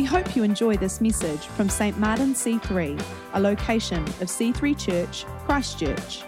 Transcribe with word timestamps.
We 0.00 0.06
hope 0.06 0.34
you 0.34 0.44
enjoy 0.44 0.78
this 0.78 1.02
message 1.02 1.40
from 1.40 1.68
St. 1.68 1.98
Martin 1.98 2.32
C3, 2.32 3.04
a 3.34 3.38
location 3.38 4.02
of 4.02 4.28
C3 4.28 4.78
Church, 4.78 5.26
Christchurch. 5.44 6.22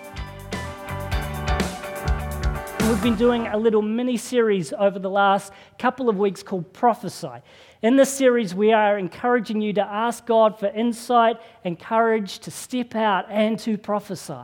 We've 2.87 3.03
been 3.03 3.17
doing 3.17 3.47
a 3.47 3.57
little 3.57 3.81
mini 3.81 4.19
series 4.19 4.75
over 4.75 4.99
the 4.99 5.09
last 5.09 5.55
couple 5.79 6.11
of 6.11 6.19
weeks 6.19 6.43
called 6.43 6.71
Prophesy. 6.75 7.41
In 7.81 7.97
this 7.97 8.13
series, 8.13 8.55
we 8.55 8.75
are 8.75 8.99
encouraging 8.99 9.63
you 9.63 9.73
to 9.73 9.83
ask 9.83 10.27
God 10.27 10.59
for 10.59 10.67
insight 10.67 11.39
and 11.65 11.81
courage 11.81 12.41
to 12.41 12.51
step 12.51 12.95
out 12.95 13.25
and 13.31 13.59
to 13.61 13.79
prophesy. 13.79 14.43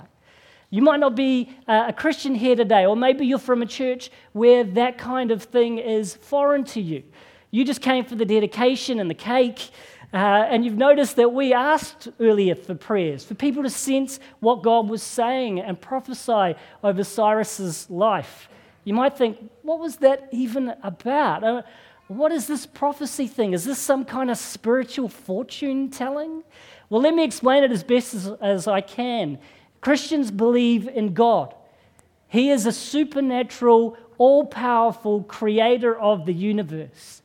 You 0.70 0.80
might 0.80 1.00
not 1.00 1.14
be 1.14 1.54
uh, 1.66 1.84
a 1.88 1.92
Christian 1.92 2.34
here 2.34 2.56
today, 2.56 2.86
or 2.86 2.96
maybe 2.96 3.26
you're 3.26 3.38
from 3.38 3.60
a 3.60 3.66
church 3.66 4.10
where 4.32 4.64
that 4.64 4.96
kind 4.96 5.30
of 5.30 5.42
thing 5.42 5.76
is 5.76 6.15
foreign 6.15 6.65
to 6.65 6.80
you. 6.80 7.02
You 7.51 7.65
just 7.65 7.80
came 7.80 8.05
for 8.05 8.15
the 8.15 8.25
dedication 8.25 9.01
and 9.01 9.09
the 9.09 9.15
cake, 9.15 9.70
uh, 10.12 10.16
and 10.16 10.65
you've 10.65 10.77
noticed 10.77 11.16
that 11.16 11.33
we 11.33 11.52
asked 11.52 12.09
earlier 12.21 12.55
for 12.55 12.74
prayers, 12.74 13.24
for 13.24 13.34
people 13.34 13.62
to 13.62 13.71
sense 13.71 14.21
what 14.41 14.62
God 14.62 14.88
was 14.88 15.02
saying 15.02 15.61
and 15.61 15.80
prophesy 15.80 16.55
over 16.83 17.05
Cyrus's 17.05 17.88
life. 17.91 18.48
You 18.84 18.95
might 18.95 19.19
think, 19.19 19.51
what 19.62 19.79
was 19.79 19.97
that 19.97 20.29
even 20.33 20.74
about? 20.83 21.45
Uh, 21.45 21.62
what 22.07 22.33
is 22.33 22.47
this 22.47 22.65
prophecy 22.65 23.27
thing? 23.27 23.52
Is 23.52 23.65
this 23.65 23.79
some 23.79 24.05
kind 24.05 24.30
of 24.30 24.38
spiritual 24.38 25.09
fortune 25.09 25.91
telling? 25.91 26.43
Well, 26.88 27.02
let 27.02 27.15
me 27.15 27.23
explain 27.23 27.65
it 27.65 27.71
as 27.71 27.85
best 27.85 28.15
as, 28.15 28.30
as 28.41 28.66
I 28.66 28.80
can. 28.80 29.38
Christians 29.83 30.30
believe 30.30 30.88
in 30.88 31.12
God. 31.12 31.55
He 32.29 32.51
is 32.51 32.65
a 32.65 32.73
supernatural, 32.73 33.96
all 34.16 34.46
powerful 34.46 35.23
creator 35.23 35.99
of 35.99 36.24
the 36.24 36.33
universe. 36.33 37.23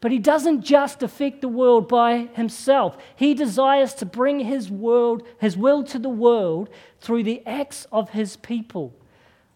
But 0.00 0.12
he 0.12 0.18
doesn't 0.18 0.62
just 0.62 1.02
affect 1.02 1.40
the 1.40 1.48
world 1.48 1.88
by 1.88 2.28
himself. 2.34 2.96
He 3.16 3.34
desires 3.34 3.94
to 3.94 4.06
bring 4.06 4.40
his 4.40 4.70
world, 4.70 5.26
his 5.38 5.56
will 5.56 5.82
to 5.84 5.98
the 5.98 6.08
world 6.08 6.70
through 7.00 7.24
the 7.24 7.42
acts 7.46 7.86
of 7.90 8.10
his 8.10 8.36
people. 8.36 8.94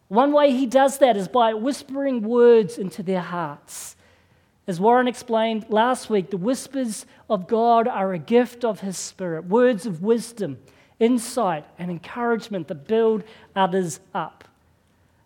One 0.08 0.32
way 0.32 0.50
he 0.50 0.66
does 0.66 0.98
that 0.98 1.16
is 1.16 1.28
by 1.28 1.54
whispering 1.54 2.22
words 2.22 2.76
into 2.76 3.02
their 3.02 3.20
hearts. 3.20 3.96
As 4.66 4.80
Warren 4.80 5.08
explained 5.08 5.66
last 5.68 6.10
week, 6.10 6.30
the 6.30 6.36
whispers 6.36 7.06
of 7.30 7.48
God 7.48 7.88
are 7.88 8.12
a 8.12 8.18
gift 8.18 8.64
of 8.64 8.80
his 8.80 8.98
spirit, 8.98 9.46
words 9.46 9.86
of 9.86 10.02
wisdom 10.02 10.58
insight 11.02 11.64
and 11.78 11.90
encouragement 11.90 12.68
that 12.68 12.86
build 12.86 13.24
others 13.56 13.98
up. 14.14 14.44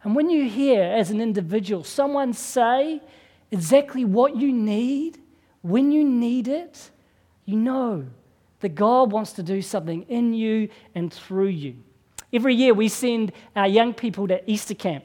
And 0.03 0.17
when 0.17 0.31
you 0.31 0.49
hear, 0.49 0.83
as 0.83 1.11
an 1.11 1.21
individual, 1.21 1.85
someone 1.85 2.33
say 2.33 3.03
exactly 3.51 4.05
what 4.05 4.37
you 4.37 4.53
need, 4.53 5.19
when 5.63 5.93
you 5.93 6.05
need 6.05 6.49
it, 6.49 6.91
you 7.45 7.57
know 7.57 8.07
that 8.61 8.75
God 8.75 9.13
wants 9.13 9.33
to 9.35 9.43
do 9.43 9.63
something 9.63 10.03
in 10.09 10.33
you 10.33 10.69
and 10.95 11.13
through 11.13 11.49
you. 11.49 11.77
Every 12.33 12.55
year, 12.55 12.75
we 12.75 12.89
send 12.89 13.33
our 13.55 13.69
young 13.69 13.95
people 13.95 14.29
to 14.29 14.51
Easter 14.51 14.75
camp. 14.75 15.05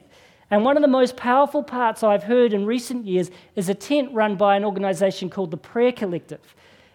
And 0.49 0.65
one 0.65 0.75
of 0.75 0.81
the 0.81 0.87
most 0.87 1.15
powerful 1.15 1.63
parts 1.63 2.03
I've 2.03 2.23
heard 2.23 2.53
in 2.53 2.65
recent 2.65 3.05
years 3.05 3.31
is 3.55 3.69
a 3.69 3.73
tent 3.73 4.13
run 4.13 4.35
by 4.35 4.57
an 4.57 4.65
organization 4.65 5.29
called 5.29 5.51
the 5.51 5.57
Prayer 5.57 5.91
Collective. 5.91 6.41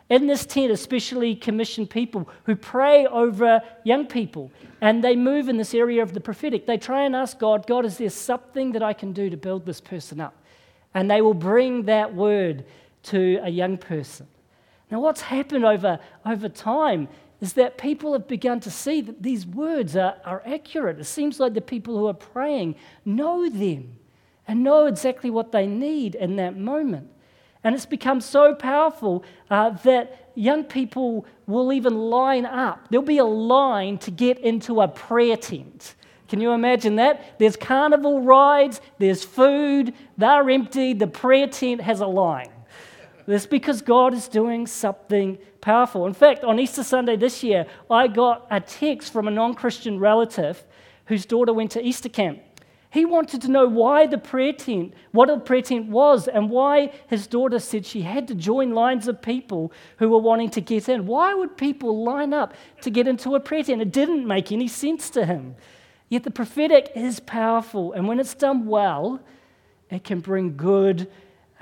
In 0.08 0.26
this 0.26 0.44
tent, 0.46 0.70
especially 0.70 1.34
commissioned 1.34 1.90
people 1.90 2.28
who 2.44 2.54
pray 2.54 3.06
over 3.06 3.60
young 3.82 4.06
people 4.06 4.52
and 4.80 5.02
they 5.02 5.16
move 5.16 5.48
in 5.48 5.56
this 5.56 5.74
area 5.74 6.02
of 6.02 6.12
the 6.12 6.20
prophetic. 6.20 6.66
They 6.66 6.76
try 6.76 7.04
and 7.04 7.16
ask 7.16 7.38
God, 7.38 7.66
God, 7.66 7.84
is 7.84 7.98
there 7.98 8.10
something 8.10 8.72
that 8.72 8.82
I 8.82 8.92
can 8.92 9.12
do 9.12 9.30
to 9.30 9.36
build 9.36 9.64
this 9.64 9.80
person 9.80 10.20
up? 10.20 10.34
And 10.96 11.10
they 11.10 11.20
will 11.20 11.34
bring 11.34 11.82
that 11.82 12.14
word 12.14 12.64
to 13.02 13.38
a 13.42 13.50
young 13.50 13.76
person. 13.76 14.26
Now, 14.90 15.00
what's 15.00 15.20
happened 15.20 15.66
over, 15.66 16.00
over 16.24 16.48
time 16.48 17.08
is 17.42 17.52
that 17.52 17.76
people 17.76 18.14
have 18.14 18.26
begun 18.26 18.60
to 18.60 18.70
see 18.70 19.02
that 19.02 19.22
these 19.22 19.46
words 19.46 19.94
are, 19.94 20.16
are 20.24 20.42
accurate. 20.46 20.98
It 20.98 21.04
seems 21.04 21.38
like 21.38 21.52
the 21.52 21.60
people 21.60 21.98
who 21.98 22.06
are 22.06 22.14
praying 22.14 22.76
know 23.04 23.46
them 23.46 23.98
and 24.48 24.64
know 24.64 24.86
exactly 24.86 25.28
what 25.28 25.52
they 25.52 25.66
need 25.66 26.14
in 26.14 26.36
that 26.36 26.56
moment. 26.56 27.10
And 27.62 27.74
it's 27.74 27.84
become 27.84 28.22
so 28.22 28.54
powerful 28.54 29.22
uh, 29.50 29.70
that 29.84 30.30
young 30.34 30.64
people 30.64 31.26
will 31.46 31.74
even 31.74 31.94
line 31.98 32.46
up. 32.46 32.88
There'll 32.88 33.04
be 33.04 33.18
a 33.18 33.24
line 33.26 33.98
to 33.98 34.10
get 34.10 34.38
into 34.38 34.80
a 34.80 34.88
prayer 34.88 35.36
tent. 35.36 35.94
Can 36.28 36.40
you 36.40 36.52
imagine 36.52 36.96
that? 36.96 37.38
There's 37.38 37.56
carnival 37.56 38.22
rides, 38.22 38.80
there's 38.98 39.24
food, 39.24 39.94
they're 40.18 40.48
empty, 40.50 40.92
the 40.92 41.06
prayer 41.06 41.46
tent 41.46 41.80
has 41.80 42.00
a 42.00 42.06
line. 42.06 42.50
That's 43.26 43.46
because 43.46 43.82
God 43.82 44.14
is 44.14 44.28
doing 44.28 44.66
something 44.66 45.38
powerful. 45.60 46.06
In 46.06 46.14
fact, 46.14 46.44
on 46.44 46.60
Easter 46.60 46.84
Sunday 46.84 47.16
this 47.16 47.42
year, 47.42 47.66
I 47.90 48.06
got 48.06 48.46
a 48.50 48.60
text 48.60 49.12
from 49.12 49.26
a 49.26 49.32
non 49.32 49.54
Christian 49.54 49.98
relative 49.98 50.64
whose 51.06 51.26
daughter 51.26 51.52
went 51.52 51.72
to 51.72 51.82
Easter 51.82 52.08
camp. 52.08 52.40
He 52.90 53.04
wanted 53.04 53.42
to 53.42 53.48
know 53.48 53.66
why 53.66 54.06
the 54.06 54.16
prayer 54.16 54.52
tent, 54.52 54.94
what 55.10 55.28
a 55.28 55.38
prayer 55.38 55.60
tent 55.60 55.88
was, 55.88 56.28
and 56.28 56.48
why 56.48 56.92
his 57.08 57.26
daughter 57.26 57.58
said 57.58 57.84
she 57.84 58.02
had 58.02 58.28
to 58.28 58.34
join 58.34 58.70
lines 58.70 59.08
of 59.08 59.20
people 59.20 59.72
who 59.98 60.08
were 60.08 60.18
wanting 60.18 60.50
to 60.50 60.60
get 60.60 60.88
in. 60.88 61.06
Why 61.06 61.34
would 61.34 61.56
people 61.56 62.04
line 62.04 62.32
up 62.32 62.54
to 62.82 62.90
get 62.90 63.08
into 63.08 63.34
a 63.34 63.40
prayer 63.40 63.64
tent? 63.64 63.82
It 63.82 63.92
didn't 63.92 64.26
make 64.26 64.52
any 64.52 64.68
sense 64.68 65.10
to 65.10 65.26
him. 65.26 65.56
Yet 66.08 66.22
the 66.22 66.30
prophetic 66.30 66.92
is 66.94 67.20
powerful, 67.20 67.92
and 67.92 68.06
when 68.06 68.20
it's 68.20 68.34
done 68.34 68.66
well, 68.66 69.20
it 69.90 70.04
can 70.04 70.20
bring 70.20 70.56
good 70.56 71.10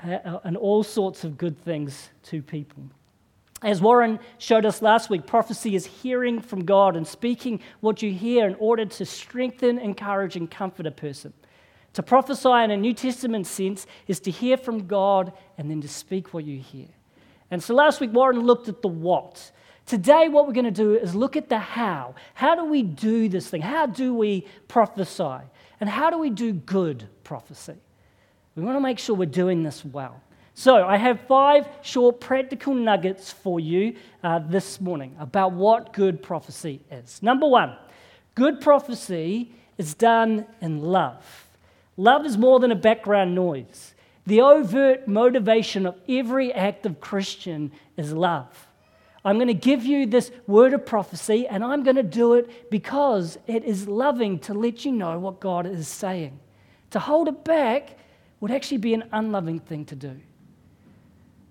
uh, 0.03 0.39
and 0.43 0.55
all 0.55 0.83
sorts 0.83 1.23
of 1.23 1.37
good 1.37 1.57
things 1.63 2.09
to 2.23 2.41
people. 2.41 2.83
As 3.63 3.81
Warren 3.81 4.19
showed 4.37 4.65
us 4.65 4.81
last 4.81 5.09
week, 5.09 5.25
prophecy 5.25 5.75
is 5.75 5.85
hearing 5.85 6.39
from 6.41 6.65
God 6.65 6.95
and 6.95 7.07
speaking 7.07 7.61
what 7.79 8.01
you 8.03 8.11
hear 8.11 8.45
in 8.45 8.55
order 8.55 8.85
to 8.85 9.05
strengthen, 9.05 9.79
encourage, 9.79 10.35
and 10.35 10.51
comfort 10.51 10.85
a 10.85 10.91
person. 10.91 11.33
To 11.93 12.03
prophesy 12.03 12.49
in 12.49 12.71
a 12.71 12.77
New 12.77 12.93
Testament 12.93 13.47
sense 13.47 13.87
is 14.07 14.19
to 14.21 14.31
hear 14.31 14.57
from 14.57 14.85
God 14.85 15.31
and 15.57 15.71
then 15.71 15.81
to 15.81 15.87
speak 15.87 16.33
what 16.33 16.43
you 16.43 16.59
hear. 16.59 16.89
And 17.49 17.63
so 17.63 17.73
last 17.73 18.01
week, 18.01 18.11
Warren 18.13 18.41
looked 18.41 18.67
at 18.67 18.81
the 18.81 18.89
what. 18.89 19.51
Today, 19.85 20.29
what 20.29 20.47
we're 20.47 20.53
going 20.53 20.65
to 20.65 20.71
do 20.71 20.95
is 20.95 21.13
look 21.13 21.35
at 21.35 21.47
the 21.47 21.59
how. 21.59 22.15
How 22.33 22.55
do 22.55 22.65
we 22.65 22.81
do 22.81 23.29
this 23.29 23.47
thing? 23.47 23.61
How 23.61 23.85
do 23.85 24.15
we 24.15 24.47
prophesy? 24.67 25.45
And 25.79 25.87
how 25.87 26.09
do 26.09 26.17
we 26.17 26.31
do 26.31 26.53
good 26.53 27.07
prophecy? 27.23 27.75
We 28.55 28.63
want 28.63 28.77
to 28.77 28.81
make 28.81 28.97
sure 28.97 29.15
we're 29.15 29.25
doing 29.25 29.61
this 29.61 29.85
well. 29.85 30.21
So, 30.55 30.87
I 30.87 30.95
have 30.97 31.19
five 31.27 31.67
short 31.81 32.21
practical 32.21 32.73
nuggets 32.73 33.31
for 33.31 33.59
you 33.59 33.95
uh, 34.23 34.39
this 34.39 34.79
morning 34.79 35.15
about 35.19 35.51
what 35.51 35.91
good 35.91 36.23
prophecy 36.23 36.79
is. 36.89 37.21
Number 37.21 37.45
one, 37.45 37.75
good 38.35 38.61
prophecy 38.61 39.51
is 39.77 39.93
done 39.93 40.45
in 40.61 40.81
love. 40.81 41.49
Love 41.97 42.25
is 42.25 42.37
more 42.37 42.59
than 42.59 42.71
a 42.71 42.75
background 42.75 43.35
noise. 43.35 43.93
The 44.25 44.41
overt 44.41 45.07
motivation 45.07 45.85
of 45.85 45.95
every 46.07 46.51
act 46.53 46.85
of 46.85 46.99
Christian 46.99 47.71
is 47.97 48.13
love. 48.13 48.64
I'm 49.25 49.37
going 49.37 49.47
to 49.47 49.55
give 49.55 49.83
you 49.83 50.05
this 50.05 50.31
word 50.45 50.73
of 50.73 50.85
prophecy, 50.85 51.47
and 51.47 51.63
I'm 51.63 51.81
going 51.81 51.95
to 51.95 52.03
do 52.03 52.35
it 52.35 52.69
because 52.69 53.39
it 53.47 53.63
is 53.63 53.87
loving 53.87 54.37
to 54.41 54.53
let 54.53 54.85
you 54.85 54.91
know 54.91 55.17
what 55.17 55.39
God 55.39 55.65
is 55.65 55.87
saying. 55.87 56.39
To 56.91 56.99
hold 56.99 57.27
it 57.27 57.43
back 57.43 57.97
would 58.39 58.51
actually 58.51 58.77
be 58.77 58.93
an 58.93 59.05
unloving 59.11 59.59
thing 59.59 59.83
to 59.85 59.95
do. 59.95 60.21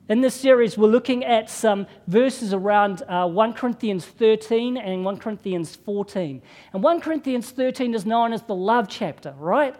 In 0.09 0.21
this 0.21 0.35
series, 0.35 0.79
we're 0.79 0.89
looking 0.89 1.25
at 1.25 1.51
some 1.51 1.87
verses 2.07 2.53
around 2.53 3.03
uh, 3.09 3.27
1 3.27 3.55
Corinthians 3.55 4.05
13 4.05 4.77
and 4.77 5.05
1 5.05 5.17
Corinthians 5.17 5.75
14. 5.75 6.43
And 6.75 6.83
1 6.83 7.01
Corinthians 7.01 7.51
13 7.51 7.95
is 7.95 8.07
known 8.07 8.33
as 8.33 8.43
the 8.43 8.55
love 8.55 8.87
chapter, 8.89 9.35
right? 9.39 9.75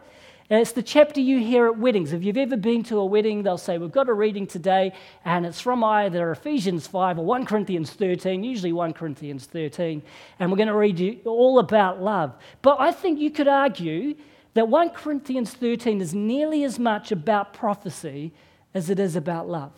And 0.55 0.61
it's 0.61 0.71
the 0.71 0.85
chapter 0.85 1.21
you 1.21 1.41
hear 1.41 1.67
at 1.67 1.79
weddings. 1.79 2.13
If 2.13 2.23
you've 2.23 2.37
ever 2.37 2.57
been 2.57 2.85
to 2.85 3.01
a 3.01 3.05
wedding, 3.05 3.43
they'll 3.43 3.59
say, 3.59 3.77
We've 3.77 3.91
got 3.91 4.09
a 4.09 4.13
reading 4.13 4.47
today, 4.47 4.93
and 5.25 5.45
it's 5.45 5.61
from 5.61 5.83
either 5.83 6.31
Ephesians 6.31 6.87
5 6.87 7.19
or 7.19 7.25
1 7.25 7.45
Corinthians 7.45 7.91
13, 7.91 8.45
usually 8.45 8.73
1 8.73 8.93
Corinthians 8.93 9.47
13. 9.47 10.01
And 10.39 10.53
we're 10.53 10.57
going 10.57 10.69
to 10.69 10.77
read 10.77 11.01
you 11.01 11.19
all 11.25 11.59
about 11.59 12.01
love. 12.01 12.37
But 12.63 12.77
I 12.79 12.93
think 12.93 13.19
you 13.19 13.33
could 13.33 13.49
argue 13.49 14.15
that 14.53 14.69
1 14.69 14.91
Corinthians 14.91 15.53
13 15.55 16.01
is 16.01 16.15
nearly 16.15 16.63
as 16.63 16.79
much 16.79 17.11
about 17.11 17.53
prophecy 17.53 18.33
as 18.75 18.91
it 18.91 19.01
is 19.01 19.17
about 19.17 19.49
love. 19.49 19.73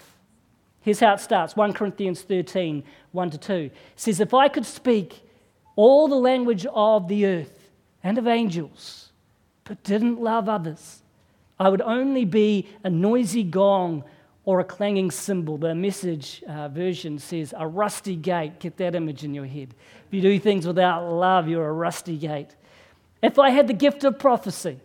Here's 0.82 1.00
how 1.00 1.14
it 1.14 1.20
starts 1.20 1.56
1 1.56 1.72
Corinthians 1.72 2.20
13, 2.20 2.84
1 3.12 3.30
to 3.30 3.38
2. 3.38 3.54
It 3.54 3.72
says, 3.96 4.20
If 4.20 4.34
I 4.34 4.48
could 4.48 4.66
speak 4.66 5.26
all 5.74 6.06
the 6.06 6.16
language 6.16 6.66
of 6.66 7.08
the 7.08 7.24
earth 7.24 7.70
and 8.02 8.18
of 8.18 8.26
angels, 8.26 9.05
but 9.66 9.82
didn't 9.82 10.20
love 10.20 10.48
others, 10.48 11.02
I 11.60 11.68
would 11.68 11.82
only 11.82 12.24
be 12.24 12.68
a 12.82 12.90
noisy 12.90 13.42
gong 13.42 14.04
or 14.44 14.60
a 14.60 14.64
clanging 14.64 15.10
cymbal. 15.10 15.58
The 15.58 15.74
message 15.74 16.42
uh, 16.48 16.68
version 16.68 17.18
says 17.18 17.52
a 17.56 17.66
rusty 17.66 18.16
gate. 18.16 18.60
Get 18.60 18.78
that 18.78 18.94
image 18.94 19.24
in 19.24 19.34
your 19.34 19.46
head. 19.46 19.74
If 20.06 20.14
you 20.14 20.22
do 20.22 20.38
things 20.38 20.66
without 20.66 21.10
love, 21.10 21.48
you're 21.48 21.68
a 21.68 21.72
rusty 21.72 22.16
gate. 22.16 22.54
If 23.22 23.38
I 23.38 23.50
had 23.50 23.66
the 23.66 23.74
gift 23.74 24.04
of 24.04 24.18
prophecy, 24.18 24.80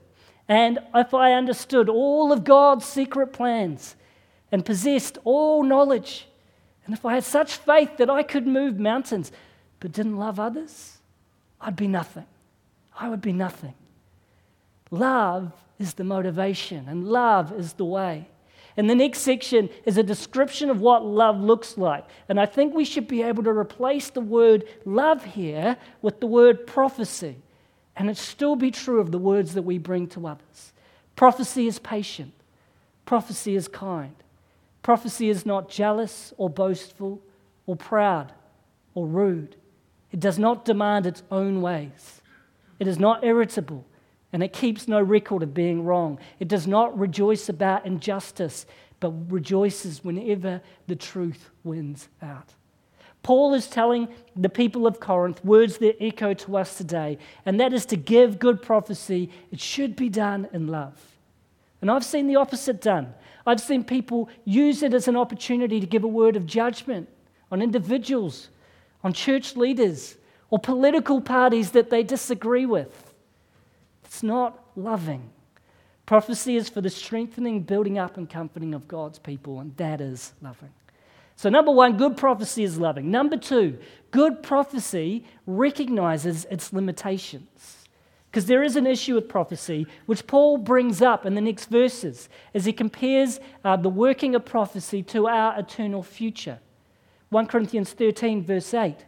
and 0.48 0.80
if 0.94 1.14
I 1.14 1.34
understood 1.34 1.88
all 1.88 2.32
of 2.32 2.44
God's 2.44 2.86
secret 2.86 3.34
plans, 3.34 3.96
and 4.52 4.66
possessed 4.66 5.18
all 5.24 5.64
knowledge. 5.64 6.28
And 6.86 6.94
if 6.94 7.06
I 7.06 7.14
had 7.14 7.24
such 7.24 7.56
faith 7.56 7.98
that 7.98 8.10
I 8.10 8.24
could 8.24 8.46
move 8.46 8.80
mountains 8.80 9.32
but 9.80 9.92
didn't 9.92 10.18
love 10.18 10.40
others, 10.40 10.98
I'd 11.60 11.76
be 11.76 11.88
nothing. 11.88 12.26
I 13.00 13.10
would 13.10 13.22
be 13.22 13.34
nothing. 13.34 13.74
Love 14.92 15.54
is 15.80 15.94
the 15.96 16.04
motivation, 16.04 16.86
and 16.88 17.08
love 17.08 17.58
is 17.58 17.74
the 17.74 17.86
way. 17.86 18.28
And 18.78 18.90
the 18.90 18.96
next 18.96 19.20
section 19.20 19.70
is 19.86 19.98
a 19.98 20.04
description 20.04 20.70
of 20.70 20.80
what 20.80 21.04
love 21.04 21.40
looks 21.42 21.78
like. 21.78 22.06
And 22.30 22.40
I 22.40 22.46
think 22.46 22.74
we 22.74 22.86
should 22.86 23.08
be 23.08 23.22
able 23.22 23.44
to 23.44 23.52
replace 23.52 24.10
the 24.10 24.22
word 24.22 24.66
love 24.86 25.26
here 25.26 25.78
with 26.02 26.20
the 26.20 26.28
word 26.28 26.66
prophecy. 26.68 27.38
And 27.96 28.10
it 28.10 28.18
still 28.18 28.56
be 28.56 28.72
true 28.72 29.02
of 29.02 29.12
the 29.12 29.18
words 29.18 29.54
that 29.56 29.64
we 29.64 29.78
bring 29.78 30.08
to 30.10 30.28
others. 30.28 30.74
Prophecy 31.16 31.68
is 31.68 31.80
patient, 31.80 32.34
prophecy 33.06 33.56
is 33.56 33.68
kind. 33.68 34.16
Prophecy 34.84 35.30
is 35.30 35.46
not 35.46 35.70
jealous 35.70 36.34
or 36.38 36.50
boastful 36.50 37.22
or 37.68 37.76
proud 37.76 38.34
or 38.96 39.06
rude. 39.06 39.56
It 40.12 40.20
does 40.20 40.40
not 40.40 40.66
demand 40.66 41.06
its 41.06 41.22
own 41.30 41.62
ways. 41.62 42.22
It 42.80 42.88
is 42.88 42.98
not 42.98 43.24
irritable 43.24 43.86
and 44.34 44.44
it 44.44 44.54
keeps 44.54 44.88
no 44.88 45.02
record 45.02 45.44
of 45.44 45.54
being 45.54 45.84
wrong. 45.84 46.20
It 46.40 46.48
does 46.48 46.68
not 46.68 46.98
rejoice 46.98 47.50
about 47.50 47.86
injustice, 47.86 48.66
but 49.00 49.12
rejoices 49.30 50.04
whenever 50.04 50.62
the 50.88 50.96
truth 50.96 51.50
wins 51.64 52.08
out. 52.22 52.54
Paul 53.24 53.54
is 53.54 53.68
telling 53.68 54.08
the 54.36 54.50
people 54.50 54.88
of 54.88 55.00
Corinth 55.00 55.44
words 55.46 55.78
that 55.78 56.02
echo 56.04 56.34
to 56.34 56.58
us 56.58 56.78
today, 56.78 57.18
and 57.46 57.60
that 57.60 57.74
is 57.74 57.86
to 57.88 57.96
give 57.96 58.40
good 58.40 58.62
prophecy, 58.62 59.30
it 59.52 59.60
should 59.60 59.96
be 59.96 60.10
done 60.10 60.48
in 60.54 60.68
love. 60.68 61.00
And 61.82 61.92
I've 61.92 62.06
seen 62.06 62.28
the 62.28 62.36
opposite 62.36 62.82
done. 62.82 63.14
I've 63.46 63.60
seen 63.60 63.84
people 63.84 64.30
use 64.46 64.84
it 64.84 64.94
as 64.94 65.08
an 65.08 65.18
opportunity 65.18 65.80
to 65.80 65.86
give 65.86 66.04
a 66.04 66.08
word 66.08 66.36
of 66.36 66.46
judgment 66.46 67.10
on 67.52 67.62
individuals, 67.62 68.50
on 69.04 69.14
church 69.14 69.56
leaders, 69.56 70.18
or 70.50 70.60
political 70.60 71.22
parties 71.22 71.72
that 71.72 71.90
they 71.90 72.04
disagree 72.04 72.66
with. 72.66 73.11
It's 74.12 74.24
not 74.24 74.60
loving. 74.76 75.30
Prophecy 76.06 76.58
is 76.58 76.68
for 76.68 76.82
the 76.82 76.90
strengthening, 76.90 77.62
building 77.62 77.98
up, 77.98 78.18
and 78.18 78.30
comforting 78.30 78.74
of 78.74 78.86
God's 78.86 79.18
people, 79.18 79.62
and 79.62 79.74
that 79.78 80.02
is 80.02 80.34
loving. 80.42 80.74
So, 81.38 81.48
number 81.48 81.72
one, 81.72 81.96
good 81.96 82.18
prophecy 82.18 82.66
is 82.66 82.78
loving. 82.78 83.10
Number 83.10 83.38
two, 83.38 83.80
good 84.12 84.44
prophecy 84.44 85.24
recognizes 85.48 86.44
its 86.52 86.74
limitations. 86.74 87.88
Because 88.30 88.48
there 88.48 88.64
is 88.64 88.76
an 88.76 88.86
issue 88.86 89.16
with 89.16 89.30
prophecy, 89.30 89.88
which 90.08 90.28
Paul 90.28 90.58
brings 90.58 91.02
up 91.02 91.26
in 91.26 91.34
the 91.34 91.40
next 91.40 91.68
verses 91.68 92.28
as 92.54 92.66
he 92.66 92.74
compares 92.74 93.40
uh, 93.64 93.78
the 93.78 93.88
working 93.88 94.36
of 94.36 94.44
prophecy 94.44 95.02
to 95.04 95.30
our 95.30 95.58
eternal 95.58 96.04
future. 96.04 96.60
1 97.30 97.48
Corinthians 97.48 97.94
13, 97.94 98.44
verse 98.44 98.74
8 98.74 99.06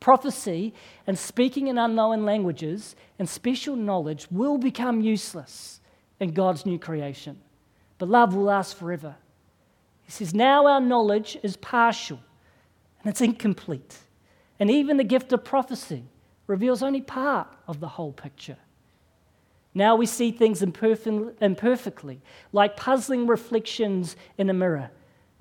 prophecy 0.00 0.74
and 1.06 1.18
speaking 1.18 1.68
in 1.68 1.78
unknown 1.78 2.24
languages 2.24 2.96
and 3.18 3.28
special 3.28 3.76
knowledge 3.76 4.26
will 4.30 4.58
become 4.58 5.00
useless 5.00 5.80
in 6.18 6.32
God's 6.32 6.66
new 6.66 6.78
creation. 6.78 7.38
But 7.98 8.08
love 8.08 8.34
will 8.34 8.44
last 8.44 8.76
forever. 8.76 9.16
He 10.02 10.10
says, 10.10 10.34
Now 10.34 10.66
our 10.66 10.80
knowledge 10.80 11.38
is 11.42 11.56
partial 11.56 12.18
and 13.02 13.10
it's 13.10 13.20
incomplete. 13.20 13.98
And 14.58 14.70
even 14.70 14.96
the 14.96 15.04
gift 15.04 15.32
of 15.32 15.44
prophecy 15.44 16.04
reveals 16.46 16.82
only 16.82 17.00
part 17.00 17.48
of 17.68 17.80
the 17.80 17.88
whole 17.88 18.12
picture. 18.12 18.56
Now 19.72 19.94
we 19.94 20.06
see 20.06 20.32
things 20.32 20.62
imperfectly, 20.62 22.20
like 22.52 22.76
puzzling 22.76 23.26
reflections 23.26 24.16
in 24.36 24.50
a 24.50 24.52
mirror, 24.52 24.90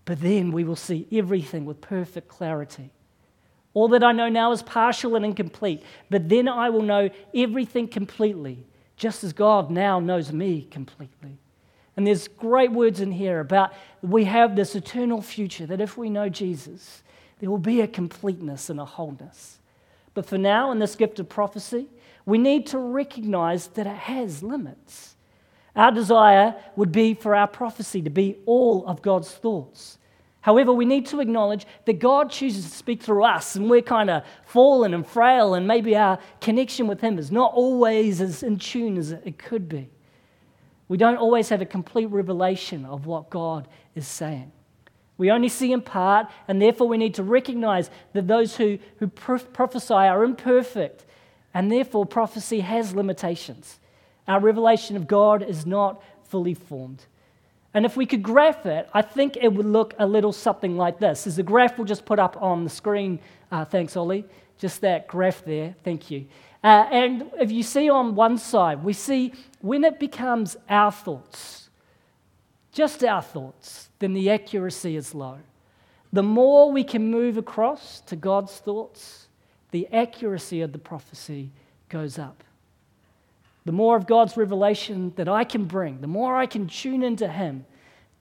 but 0.06 0.21
then 0.21 0.51
we 0.51 0.63
will 0.63 0.75
see 0.75 1.07
everything 1.11 1.65
with 1.65 1.81
perfect 1.81 2.27
clarity. 2.27 2.91
All 3.74 3.88
that 3.89 4.04
I 4.04 4.12
know 4.12 4.30
now 4.30 4.51
is 4.51 4.63
partial 4.63 5.16
and 5.16 5.24
incomplete, 5.24 5.83
but 6.10 6.27
then 6.27 6.48
I 6.48 6.69
will 6.69 6.81
know 6.81 7.10
everything 7.36 7.88
completely, 7.88 8.66
just 8.98 9.24
as 9.24 9.31
God 9.31 9.69
now 9.69 10.00
knows 10.00 10.31
me 10.31 10.68
completely. 10.71 11.38
And 11.95 12.07
there's 12.07 12.27
great 12.27 12.71
words 12.71 13.01
in 13.01 13.12
here 13.12 13.39
about 13.39 13.74
we 14.01 14.25
have 14.25 14.56
this 14.56 14.75
eternal 14.75 15.21
future 15.21 15.66
that 15.66 15.81
if 15.81 15.98
we 15.98 16.10
know 16.10 16.30
Jesus, 16.30 17.04
there 17.39 17.50
will 17.50 17.57
be 17.57 17.81
a 17.81 17.88
completeness 17.88 18.69
and 18.69 18.80
a 18.80 18.86
wholeness. 18.86 19.60
But 20.13 20.25
for 20.25 20.38
now, 20.38 20.71
in 20.71 20.80
this 20.80 20.95
gift 20.95 21.19
of 21.19 21.30
prophecy, 21.30 21.88
we 22.25 22.38
need 22.38 22.68
to 22.68 22.80
recognize 22.80 23.68
that 23.68 23.88
it 23.88 23.95
has 23.95 24.42
limits. 24.42 25.16
Our 25.75 25.92
desire 25.92 26.56
would 26.75 26.92
be 26.92 27.13
for 27.13 27.36
our 27.36 27.48
prophecy 27.48 28.01
to 28.01 28.10
be 28.10 28.38
all 28.45 28.86
of 28.86 29.01
God's 29.01 29.31
thoughts. 29.31 29.98
However, 30.50 30.74
we 30.74 30.86
need 30.86 31.06
to 31.06 31.19
acknowledge 31.19 31.68
that 31.86 32.00
God 32.00 32.31
chooses 32.31 32.63
to 32.66 32.75
speak 32.75 33.04
through 33.04 33.24
us, 33.24 33.56
and 33.56 33.69
we're 33.69 33.84
kind 33.84 34.10
of 34.10 34.24
fallen 34.46 34.96
and 34.96 35.06
frail, 35.06 35.54
and 35.54 35.68
maybe 35.68 35.96
our 35.96 36.18
connection 36.42 36.88
with 36.88 37.01
Him 37.01 37.19
is 37.19 37.31
not 37.31 37.54
always 37.54 38.19
as 38.19 38.42
in 38.42 38.57
tune 38.57 38.98
as 38.98 39.12
it 39.12 39.38
could 39.38 39.69
be. 39.69 39.92
We 40.88 40.98
don't 40.98 41.18
always 41.18 41.50
have 41.50 41.62
a 41.62 41.68
complete 41.68 42.07
revelation 42.07 42.84
of 42.84 43.06
what 43.06 43.30
God 43.30 43.68
is 43.94 44.07
saying. 44.07 44.51
We 45.19 45.30
only 45.30 45.50
see 45.50 45.72
in 45.72 45.84
part, 45.84 46.31
and 46.48 46.60
therefore 46.60 46.88
we 46.88 46.98
need 46.98 47.13
to 47.13 47.24
recognize 47.24 47.92
that 48.13 48.28
those 48.28 48.56
who, 48.56 48.80
who 48.98 49.06
prophesy 49.07 49.94
are 49.94 50.24
imperfect, 50.24 51.06
and 51.54 51.72
therefore 51.72 52.07
prophecy 52.07 52.62
has 52.62 52.95
limitations. 52.95 53.80
Our 54.28 54.40
revelation 54.40 54.95
of 54.95 55.07
God 55.07 55.44
is 55.44 55.68
not 55.68 56.02
fully 56.24 56.56
formed. 56.56 57.06
And 57.80 57.86
if 57.86 57.96
we 57.96 58.06
could 58.06 58.22
graph 58.22 58.66
it, 58.66 58.90
I 58.94 59.02
think 59.02 59.38
it 59.38 59.54
would 59.54 59.66
look 59.66 59.94
a 60.00 60.06
little 60.06 60.34
something 60.34 60.76
like 60.76 61.00
this. 61.00 61.24
There's 61.24 61.40
a 61.40 61.44
graph 61.44 61.78
we'll 61.78 61.86
just 61.86 62.04
put 62.04 62.20
up 62.20 62.36
on 62.42 62.66
the 62.66 62.70
screen. 62.70 63.22
Uh, 63.54 63.64
thanks, 63.64 63.96
Ollie. 63.96 64.26
Just 64.58 64.81
that 64.81 65.08
graph 65.08 65.46
there. 65.46 65.74
Thank 65.86 66.12
you. 66.12 66.26
Uh, 66.62 66.90
and 66.92 67.31
if 67.40 67.54
you 67.54 67.64
see 67.64 67.90
on 67.90 68.16
one 68.16 68.38
side, 68.38 68.84
we 68.84 68.92
see 68.92 69.31
when 69.62 69.86
it 69.86 69.98
becomes 69.98 70.58
our 70.68 70.92
thoughts, 70.92 71.70
just 72.74 73.02
our 73.02 73.22
thoughts, 73.22 73.88
then 74.00 74.14
the 74.14 74.30
accuracy 74.30 74.98
is 74.98 75.16
low. 75.16 75.38
The 76.12 76.22
more 76.22 76.74
we 76.74 76.84
can 76.84 77.10
move 77.10 77.38
across 77.38 78.02
to 78.08 78.18
God's 78.18 78.58
thoughts, 78.58 79.30
the 79.72 79.88
accuracy 79.94 80.60
of 80.60 80.74
the 80.74 80.80
prophecy 80.80 81.50
goes 81.88 82.20
up 82.20 82.44
the 83.65 83.71
more 83.71 83.95
of 83.95 84.07
God's 84.07 84.38
revelation 84.38 85.13
that 85.15 85.27
I 85.27 85.44
can 85.44 85.65
bring, 85.65 86.01
the 86.01 86.07
more 86.07 86.35
I 86.35 86.45
can 86.45 86.67
tune 86.67 87.03
into 87.03 87.27
Him, 87.27 87.65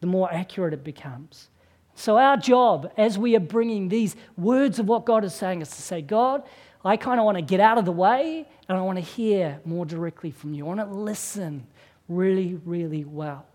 the 0.01 0.07
more 0.07 0.33
accurate 0.33 0.75
it 0.75 0.85
becomes. 0.85 1.49
So, 1.95 2.17
our 2.17 2.37
job 2.37 2.93
as 2.97 3.19
we 3.19 3.35
are 3.35 3.41
bringing 3.41 3.89
these 3.89 4.15
words 4.37 4.79
of 4.79 4.87
what 4.87 5.05
God 5.05 5.25
is 5.25 5.35
saying 5.35 5.63
is 5.63 5.71
to 5.71 5.83
say, 5.83 6.01
God, 6.01 6.45
I 6.85 6.97
kind 6.97 7.19
of 7.19 7.27
want 7.27 7.39
to 7.39 7.43
get 7.43 7.61
out 7.61 7.77
of 7.77 7.85
the 7.85 7.93
way 7.93 8.47
and 8.69 8.79
I 8.79 8.81
want 8.83 8.99
to 8.99 9.05
hear 9.05 9.61
more 9.65 9.85
directly 9.85 10.31
from 10.31 10.55
you. 10.55 10.65
I 10.65 10.69
want 10.69 10.81
to 10.81 10.87
listen 10.87 11.67
really, 12.09 12.61
really 12.65 13.05
well. 13.05 13.47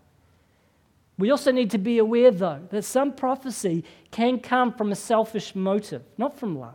We 1.16 1.30
also 1.30 1.52
need 1.52 1.70
to 1.70 1.78
be 1.78 1.98
aware, 1.98 2.30
though, 2.30 2.60
that 2.70 2.84
some 2.84 3.12
prophecy 3.12 3.84
can 4.10 4.40
come 4.40 4.72
from 4.72 4.90
a 4.90 4.96
selfish 4.96 5.54
motive, 5.54 6.02
not 6.18 6.38
from 6.38 6.58
love. 6.58 6.74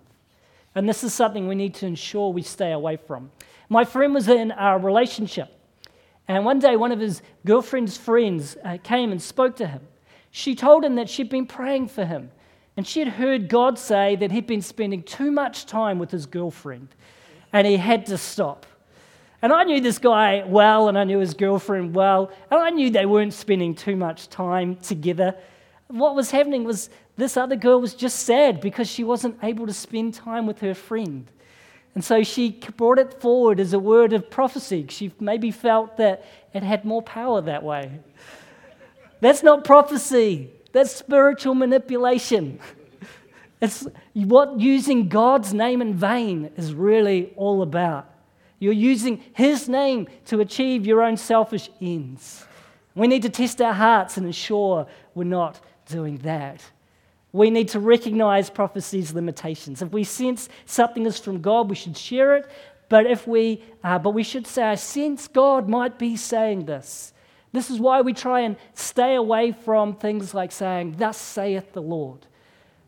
And 0.75 0.87
this 0.87 1.03
is 1.03 1.13
something 1.13 1.47
we 1.47 1.55
need 1.55 1.73
to 1.75 1.87
ensure 1.87 2.31
we 2.31 2.41
stay 2.41 2.71
away 2.71 2.97
from. 2.97 3.31
My 3.69 3.85
friend 3.85 4.13
was 4.13 4.27
in 4.27 4.51
a 4.51 4.77
relationship, 4.77 5.49
and 6.27 6.45
one 6.45 6.59
day 6.59 6.75
one 6.75 6.91
of 6.91 6.99
his 6.99 7.21
girlfriend's 7.45 7.97
friends 7.97 8.57
uh, 8.63 8.77
came 8.83 9.11
and 9.11 9.21
spoke 9.21 9.55
to 9.57 9.67
him. 9.67 9.81
She 10.31 10.55
told 10.55 10.85
him 10.85 10.95
that 10.95 11.09
she'd 11.09 11.29
been 11.29 11.47
praying 11.47 11.87
for 11.87 12.05
him, 12.05 12.31
and 12.77 12.87
she 12.87 12.99
had 12.99 13.09
heard 13.09 13.49
God 13.49 13.77
say 13.77 14.15
that 14.15 14.31
he'd 14.31 14.47
been 14.47 14.61
spending 14.61 15.03
too 15.03 15.31
much 15.31 15.65
time 15.65 15.99
with 15.99 16.11
his 16.11 16.25
girlfriend, 16.25 16.89
and 17.51 17.65
he 17.65 17.77
had 17.77 18.05
to 18.07 18.17
stop. 18.17 18.65
And 19.41 19.53
I 19.53 19.63
knew 19.63 19.81
this 19.81 19.99
guy 19.99 20.43
well, 20.45 20.89
and 20.89 20.97
I 20.97 21.03
knew 21.03 21.19
his 21.19 21.33
girlfriend 21.33 21.95
well, 21.95 22.31
and 22.51 22.59
I 22.59 22.69
knew 22.69 22.89
they 22.89 23.05
weren't 23.05 23.33
spending 23.33 23.73
too 23.73 23.95
much 23.95 24.29
time 24.29 24.75
together. 24.77 25.35
What 25.87 26.15
was 26.15 26.29
happening 26.29 26.63
was 26.63 26.89
this 27.19 27.37
other 27.37 27.55
girl 27.55 27.81
was 27.81 27.93
just 27.93 28.19
sad 28.19 28.61
because 28.61 28.87
she 28.89 29.03
wasn't 29.03 29.37
able 29.43 29.67
to 29.67 29.73
spend 29.73 30.13
time 30.13 30.45
with 30.45 30.59
her 30.59 30.73
friend. 30.73 31.27
And 31.95 32.03
so 32.03 32.23
she 32.23 32.51
brought 32.77 32.99
it 32.99 33.19
forward 33.19 33.59
as 33.59 33.73
a 33.73 33.79
word 33.79 34.13
of 34.13 34.29
prophecy. 34.29 34.85
She 34.89 35.11
maybe 35.19 35.51
felt 35.51 35.97
that 35.97 36.25
it 36.53 36.63
had 36.63 36.85
more 36.85 37.01
power 37.01 37.41
that 37.41 37.63
way. 37.63 37.99
That's 39.21 39.43
not 39.43 39.65
prophecy, 39.65 40.49
that's 40.71 40.95
spiritual 40.95 41.55
manipulation. 41.55 42.59
It's 43.61 43.85
what 44.13 44.57
using 44.57 45.09
God's 45.09 45.53
name 45.53 45.81
in 45.81 45.93
vain 45.93 46.49
is 46.55 46.73
really 46.73 47.33
all 47.35 47.61
about. 47.61 48.09
You're 48.57 48.71
using 48.71 49.21
His 49.33 49.67
name 49.67 50.07
to 50.27 50.39
achieve 50.39 50.85
your 50.85 51.01
own 51.01 51.17
selfish 51.17 51.69
ends. 51.81 52.45
We 52.95 53.07
need 53.07 53.23
to 53.23 53.29
test 53.29 53.61
our 53.61 53.73
hearts 53.73 54.15
and 54.15 54.25
ensure 54.25 54.87
we're 55.13 55.25
not 55.25 55.59
doing 55.85 56.19
that. 56.19 56.63
We 57.31 57.49
need 57.49 57.69
to 57.69 57.79
recognize 57.79 58.49
prophecy's 58.49 59.13
limitations. 59.13 59.81
If 59.81 59.91
we 59.91 60.03
sense 60.03 60.49
something 60.65 61.05
is 61.05 61.19
from 61.19 61.41
God, 61.41 61.69
we 61.69 61.75
should 61.75 61.95
share 61.95 62.37
it. 62.37 62.49
But 62.89 63.05
if 63.05 63.27
we, 63.27 63.63
uh, 63.83 63.99
but 63.99 64.11
we 64.11 64.23
should 64.23 64.47
say, 64.47 64.63
I 64.63 64.75
sense 64.75 65.27
God 65.27 65.69
might 65.69 65.99
be 65.99 66.15
saying 66.15 66.65
this. 66.65 67.13
This 67.51 67.69
is 67.69 67.79
why 67.79 68.01
we 68.01 68.13
try 68.13 68.41
and 68.41 68.57
stay 68.73 69.15
away 69.15 69.51
from 69.51 69.95
things 69.95 70.33
like 70.33 70.51
saying, 70.51 70.95
Thus 70.97 71.17
saith 71.17 71.73
the 71.73 71.81
Lord. 71.81 72.25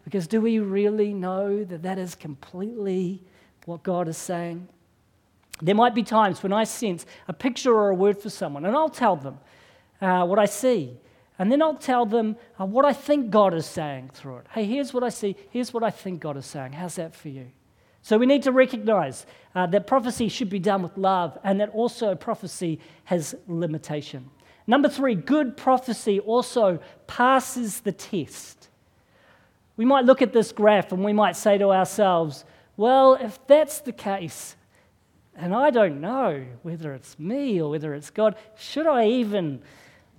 Because 0.03 0.27
do 0.27 0.41
we 0.41 0.59
really 0.59 1.13
know 1.13 1.63
that 1.63 1.83
that 1.83 1.99
is 1.99 2.15
completely 2.15 3.21
what 3.65 3.83
God 3.83 4.07
is 4.07 4.17
saying? 4.17 4.67
There 5.61 5.75
might 5.75 5.93
be 5.93 6.03
times 6.03 6.41
when 6.41 6.53
I 6.53 6.63
sense 6.63 7.05
a 7.27 7.33
picture 7.33 7.73
or 7.73 7.89
a 7.89 7.95
word 7.95 8.19
for 8.19 8.31
someone, 8.31 8.65
and 8.65 8.75
I'll 8.75 8.89
tell 8.89 9.15
them 9.15 9.39
uh, 10.01 10.25
what 10.25 10.39
I 10.39 10.45
see. 10.45 10.97
And 11.41 11.51
then 11.51 11.59
I'll 11.59 11.73
tell 11.73 12.05
them 12.05 12.35
uh, 12.59 12.67
what 12.67 12.85
I 12.85 12.93
think 12.93 13.31
God 13.31 13.55
is 13.55 13.65
saying 13.65 14.11
through 14.13 14.37
it. 14.37 14.45
Hey, 14.51 14.63
here's 14.63 14.93
what 14.93 15.03
I 15.03 15.09
see. 15.09 15.35
Here's 15.49 15.73
what 15.73 15.81
I 15.83 15.89
think 15.89 16.19
God 16.19 16.37
is 16.37 16.45
saying. 16.45 16.73
How's 16.73 16.97
that 16.97 17.15
for 17.15 17.29
you? 17.29 17.47
So 18.03 18.19
we 18.19 18.27
need 18.27 18.43
to 18.43 18.51
recognize 18.51 19.25
uh, 19.55 19.65
that 19.65 19.87
prophecy 19.87 20.29
should 20.29 20.51
be 20.51 20.59
done 20.59 20.83
with 20.83 20.95
love 20.99 21.39
and 21.43 21.59
that 21.59 21.69
also 21.69 22.13
prophecy 22.13 22.79
has 23.05 23.33
limitation. 23.47 24.29
Number 24.67 24.87
three, 24.87 25.15
good 25.15 25.57
prophecy 25.57 26.19
also 26.19 26.77
passes 27.07 27.79
the 27.79 27.91
test. 27.91 28.69
We 29.77 29.85
might 29.85 30.05
look 30.05 30.21
at 30.21 30.33
this 30.33 30.51
graph 30.51 30.91
and 30.91 31.03
we 31.03 31.11
might 31.11 31.35
say 31.35 31.57
to 31.57 31.71
ourselves, 31.71 32.45
well, 32.77 33.15
if 33.15 33.39
that's 33.47 33.79
the 33.79 33.93
case, 33.93 34.55
and 35.35 35.55
I 35.55 35.71
don't 35.71 36.01
know 36.01 36.45
whether 36.61 36.93
it's 36.93 37.17
me 37.17 37.59
or 37.59 37.71
whether 37.71 37.95
it's 37.95 38.11
God, 38.11 38.35
should 38.55 38.85
I 38.85 39.07
even 39.07 39.63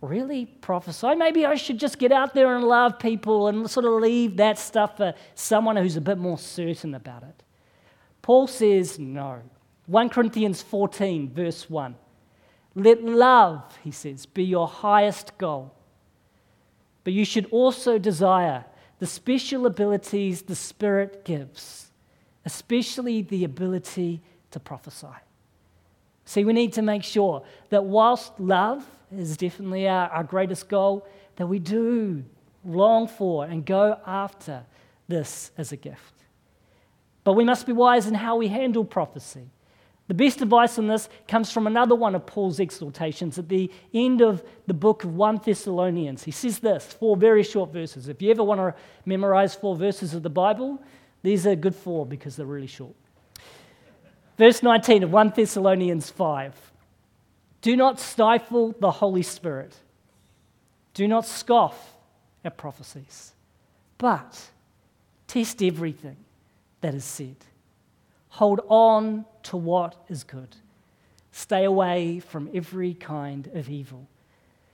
really 0.02 0.46
prophesy? 0.46 1.14
Maybe 1.14 1.46
I 1.46 1.54
should 1.54 1.78
just 1.78 1.98
get 1.98 2.12
out 2.12 2.34
there 2.34 2.54
and 2.56 2.64
love 2.64 2.98
people 2.98 3.48
and 3.48 3.70
sort 3.70 3.86
of 3.86 3.92
leave 3.94 4.36
that 4.36 4.58
stuff 4.58 4.98
for 4.98 5.14
someone 5.34 5.76
who's 5.76 5.96
a 5.96 6.00
bit 6.00 6.18
more 6.18 6.38
certain 6.38 6.94
about 6.94 7.22
it. 7.22 7.42
Paul 8.20 8.46
says 8.46 8.98
no. 8.98 9.40
1 9.86 10.08
Corinthians 10.10 10.60
14, 10.62 11.30
verse 11.30 11.70
1. 11.70 11.96
Let 12.74 13.02
love, 13.04 13.78
he 13.82 13.90
says, 13.90 14.26
be 14.26 14.44
your 14.44 14.66
highest 14.66 15.36
goal. 15.38 15.74
But 17.04 17.12
you 17.12 17.24
should 17.24 17.46
also 17.50 17.98
desire 17.98 18.64
the 18.98 19.06
special 19.06 19.66
abilities 19.66 20.42
the 20.42 20.54
Spirit 20.54 21.24
gives, 21.24 21.90
especially 22.44 23.22
the 23.22 23.44
ability 23.44 24.22
to 24.52 24.60
prophesy. 24.60 25.08
See, 26.24 26.44
we 26.44 26.52
need 26.52 26.72
to 26.74 26.82
make 26.82 27.02
sure 27.02 27.42
that 27.70 27.84
whilst 27.84 28.38
love 28.38 28.86
is 29.18 29.36
definitely 29.36 29.88
our, 29.88 30.08
our 30.08 30.24
greatest 30.24 30.68
goal, 30.68 31.06
that 31.36 31.46
we 31.46 31.58
do 31.58 32.24
long 32.64 33.08
for 33.08 33.44
and 33.44 33.64
go 33.64 33.98
after 34.06 34.64
this 35.08 35.50
as 35.58 35.72
a 35.72 35.76
gift. 35.76 36.14
But 37.24 37.34
we 37.34 37.44
must 37.44 37.66
be 37.66 37.72
wise 37.72 38.06
in 38.06 38.14
how 38.14 38.36
we 38.36 38.48
handle 38.48 38.84
prophecy. 38.84 39.48
The 40.08 40.14
best 40.14 40.42
advice 40.42 40.78
on 40.78 40.88
this 40.88 41.08
comes 41.28 41.52
from 41.52 41.66
another 41.66 41.94
one 41.94 42.14
of 42.14 42.26
Paul's 42.26 42.58
exhortations 42.58 43.38
at 43.38 43.48
the 43.48 43.70
end 43.94 44.20
of 44.20 44.42
the 44.66 44.74
book 44.74 45.04
of 45.04 45.14
1 45.14 45.40
Thessalonians. 45.44 46.24
He 46.24 46.32
says 46.32 46.58
this, 46.58 46.84
four 46.84 47.16
very 47.16 47.42
short 47.42 47.72
verses. 47.72 48.08
If 48.08 48.20
you 48.20 48.30
ever 48.30 48.42
want 48.42 48.60
to 48.60 48.74
memorize 49.06 49.54
four 49.54 49.76
verses 49.76 50.12
of 50.12 50.22
the 50.22 50.30
Bible, 50.30 50.82
these 51.22 51.46
are 51.46 51.54
good 51.54 51.74
four 51.74 52.04
because 52.04 52.36
they're 52.36 52.46
really 52.46 52.66
short. 52.66 52.94
Verse 54.36 54.62
19 54.62 55.04
of 55.04 55.12
1 55.12 55.32
Thessalonians 55.36 56.10
5 56.10 56.71
Do 57.62 57.76
not 57.76 58.00
stifle 58.00 58.74
the 58.80 58.90
Holy 58.90 59.22
Spirit, 59.22 59.74
do 60.94 61.08
not 61.08 61.24
scoff 61.24 61.96
at 62.44 62.58
prophecies, 62.58 63.32
but 63.98 64.50
test 65.28 65.62
everything 65.62 66.16
that 66.80 66.94
is 66.94 67.04
said. 67.04 67.36
Hold 68.30 68.60
on 68.68 69.24
to 69.44 69.56
what 69.56 69.94
is 70.08 70.24
good. 70.24 70.56
Stay 71.30 71.64
away 71.64 72.18
from 72.18 72.50
every 72.52 72.94
kind 72.94 73.48
of 73.54 73.68
evil. 73.68 74.06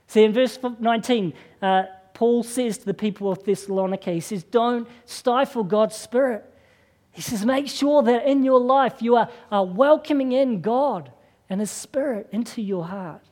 See, 0.07 0.23
in 0.23 0.33
verse 0.33 0.57
19, 0.79 1.33
uh, 1.61 1.83
Paul 2.13 2.43
says 2.43 2.79
to 2.79 2.85
the 2.85 2.93
people 2.93 3.31
of 3.31 3.43
Thessalonica, 3.43 4.11
he 4.11 4.19
says, 4.19 4.43
Don't 4.43 4.87
stifle 5.05 5.63
God's 5.63 5.95
Spirit. 5.95 6.43
He 7.11 7.21
says, 7.21 7.45
Make 7.45 7.67
sure 7.67 8.01
that 8.03 8.25
in 8.25 8.43
your 8.43 8.59
life 8.59 9.01
you 9.01 9.15
are, 9.15 9.29
are 9.51 9.65
welcoming 9.65 10.31
in 10.31 10.61
God 10.61 11.11
and 11.49 11.59
His 11.59 11.71
Spirit 11.71 12.27
into 12.31 12.61
your 12.61 12.85
heart. 12.85 13.23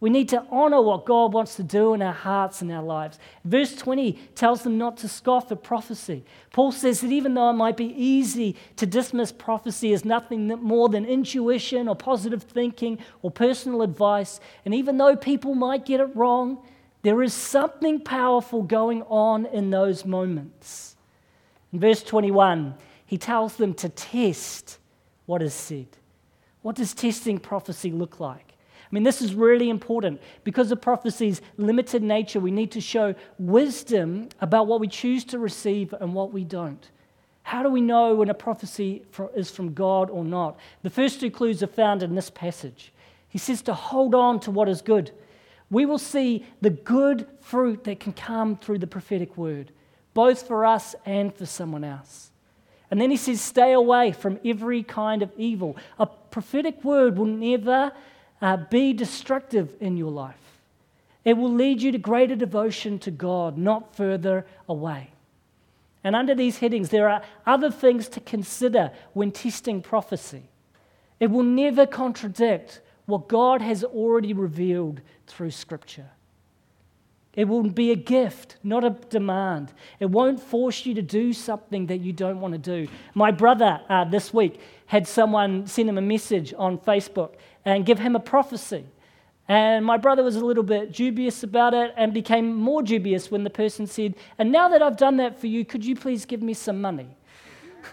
We 0.00 0.08
need 0.08 0.30
to 0.30 0.46
honor 0.50 0.80
what 0.80 1.04
God 1.04 1.34
wants 1.34 1.56
to 1.56 1.62
do 1.62 1.92
in 1.92 2.00
our 2.00 2.14
hearts 2.14 2.62
and 2.62 2.72
our 2.72 2.82
lives. 2.82 3.18
Verse 3.44 3.76
20 3.76 4.12
tells 4.34 4.62
them 4.62 4.78
not 4.78 4.96
to 4.98 5.08
scoff 5.08 5.52
at 5.52 5.62
prophecy. 5.62 6.24
Paul 6.54 6.72
says 6.72 7.02
that 7.02 7.12
even 7.12 7.34
though 7.34 7.50
it 7.50 7.54
might 7.54 7.76
be 7.76 7.92
easy 8.02 8.56
to 8.76 8.86
dismiss 8.86 9.30
prophecy 9.30 9.92
as 9.92 10.06
nothing 10.06 10.48
more 10.48 10.88
than 10.88 11.04
intuition 11.04 11.86
or 11.86 11.94
positive 11.94 12.42
thinking 12.44 12.98
or 13.20 13.30
personal 13.30 13.82
advice, 13.82 14.40
and 14.64 14.74
even 14.74 14.96
though 14.96 15.16
people 15.16 15.54
might 15.54 15.84
get 15.84 16.00
it 16.00 16.16
wrong, 16.16 16.62
there 17.02 17.22
is 17.22 17.34
something 17.34 18.00
powerful 18.00 18.62
going 18.62 19.02
on 19.02 19.44
in 19.44 19.68
those 19.68 20.06
moments. 20.06 20.96
In 21.74 21.80
verse 21.80 22.02
21, 22.02 22.74
he 23.04 23.18
tells 23.18 23.56
them 23.56 23.74
to 23.74 23.90
test 23.90 24.78
what 25.26 25.42
is 25.42 25.52
said. 25.52 25.88
What 26.62 26.76
does 26.76 26.94
testing 26.94 27.38
prophecy 27.38 27.90
look 27.90 28.20
like? 28.20 28.54
I 28.90 28.94
mean, 28.94 29.04
this 29.04 29.22
is 29.22 29.34
really 29.34 29.70
important. 29.70 30.20
Because 30.42 30.72
of 30.72 30.80
prophecy's 30.80 31.40
limited 31.56 32.02
nature, 32.02 32.40
we 32.40 32.50
need 32.50 32.72
to 32.72 32.80
show 32.80 33.14
wisdom 33.38 34.28
about 34.40 34.66
what 34.66 34.80
we 34.80 34.88
choose 34.88 35.24
to 35.26 35.38
receive 35.38 35.94
and 36.00 36.12
what 36.12 36.32
we 36.32 36.44
don't. 36.44 36.90
How 37.44 37.62
do 37.62 37.68
we 37.68 37.80
know 37.80 38.14
when 38.14 38.30
a 38.30 38.34
prophecy 38.34 39.04
is 39.34 39.50
from 39.50 39.74
God 39.74 40.10
or 40.10 40.24
not? 40.24 40.58
The 40.82 40.90
first 40.90 41.20
two 41.20 41.30
clues 41.30 41.62
are 41.62 41.68
found 41.68 42.02
in 42.02 42.14
this 42.14 42.30
passage. 42.30 42.92
He 43.28 43.38
says 43.38 43.62
to 43.62 43.74
hold 43.74 44.14
on 44.14 44.40
to 44.40 44.50
what 44.50 44.68
is 44.68 44.82
good. 44.82 45.12
We 45.70 45.86
will 45.86 45.98
see 45.98 46.44
the 46.60 46.70
good 46.70 47.28
fruit 47.40 47.84
that 47.84 48.00
can 48.00 48.12
come 48.12 48.56
through 48.56 48.78
the 48.78 48.88
prophetic 48.88 49.36
word, 49.36 49.70
both 50.14 50.46
for 50.46 50.66
us 50.66 50.96
and 51.06 51.32
for 51.32 51.46
someone 51.46 51.84
else. 51.84 52.30
And 52.90 53.00
then 53.00 53.10
he 53.10 53.16
says, 53.16 53.40
stay 53.40 53.72
away 53.72 54.10
from 54.10 54.40
every 54.44 54.82
kind 54.82 55.22
of 55.22 55.30
evil. 55.36 55.76
A 55.98 56.08
prophetic 56.30 56.82
word 56.84 57.18
will 57.18 57.26
never 57.26 57.92
uh, 58.40 58.56
be 58.56 58.92
destructive 58.92 59.74
in 59.80 59.96
your 59.96 60.10
life. 60.10 60.36
It 61.24 61.36
will 61.36 61.52
lead 61.52 61.82
you 61.82 61.92
to 61.92 61.98
greater 61.98 62.36
devotion 62.36 62.98
to 63.00 63.10
God, 63.10 63.58
not 63.58 63.94
further 63.94 64.46
away. 64.68 65.10
And 66.02 66.16
under 66.16 66.34
these 66.34 66.58
headings, 66.58 66.88
there 66.88 67.08
are 67.08 67.22
other 67.46 67.70
things 67.70 68.08
to 68.10 68.20
consider 68.20 68.90
when 69.12 69.32
testing 69.32 69.82
prophecy. 69.82 70.44
It 71.18 71.30
will 71.30 71.42
never 71.42 71.86
contradict 71.86 72.80
what 73.04 73.28
God 73.28 73.60
has 73.60 73.84
already 73.84 74.32
revealed 74.32 75.02
through 75.26 75.50
Scripture. 75.50 76.08
It 77.34 77.46
will 77.46 77.62
be 77.62 77.92
a 77.92 77.96
gift, 77.96 78.56
not 78.64 78.82
a 78.82 78.90
demand. 78.90 79.72
It 80.00 80.06
won't 80.06 80.40
force 80.40 80.84
you 80.84 80.94
to 80.94 81.02
do 81.02 81.32
something 81.32 81.86
that 81.86 81.98
you 81.98 82.12
don't 82.12 82.40
want 82.40 82.52
to 82.52 82.58
do. 82.58 82.88
My 83.14 83.30
brother 83.30 83.80
uh, 83.88 84.04
this 84.04 84.34
week 84.34 84.60
had 84.86 85.06
someone 85.06 85.66
send 85.68 85.88
him 85.88 85.96
a 85.96 86.02
message 86.02 86.52
on 86.56 86.78
Facebook 86.78 87.34
and 87.64 87.86
give 87.86 88.00
him 88.00 88.16
a 88.16 88.20
prophecy. 88.20 88.84
And 89.46 89.84
my 89.84 89.96
brother 89.96 90.22
was 90.22 90.36
a 90.36 90.44
little 90.44 90.62
bit 90.62 90.92
dubious 90.92 91.42
about 91.42 91.74
it 91.74 91.94
and 91.96 92.12
became 92.12 92.54
more 92.54 92.82
dubious 92.82 93.30
when 93.30 93.44
the 93.44 93.50
person 93.50 93.86
said, 93.86 94.14
And 94.38 94.50
now 94.50 94.68
that 94.68 94.82
I've 94.82 94.96
done 94.96 95.16
that 95.18 95.40
for 95.40 95.46
you, 95.46 95.64
could 95.64 95.84
you 95.84 95.94
please 95.94 96.24
give 96.24 96.42
me 96.42 96.54
some 96.54 96.80
money? 96.80 97.16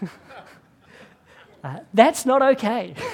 uh, 1.64 1.78
that's 1.94 2.26
not 2.26 2.42
okay. 2.42 2.94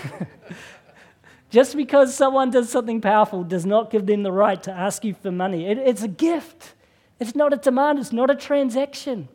Just 1.55 1.77
because 1.77 2.13
someone 2.13 2.51
does 2.51 2.69
something 2.69 3.01
powerful 3.01 3.45
does 3.45 3.65
not 3.65 3.89
give 3.89 4.07
them 4.07 4.25
the 4.25 4.33
right 4.33 4.61
to 4.65 4.73
ask 4.73 5.05
you 5.05 5.15
for 5.15 5.31
money. 5.31 5.69
It, 5.69 5.79
it's 5.79 6.03
a 6.03 6.09
gift, 6.09 6.75
it's 7.21 7.37
not 7.37 7.53
a 7.53 7.57
demand, 7.57 8.01
it's 8.01 8.11
not 8.11 8.29
a 8.29 8.35
transaction. 8.35 9.29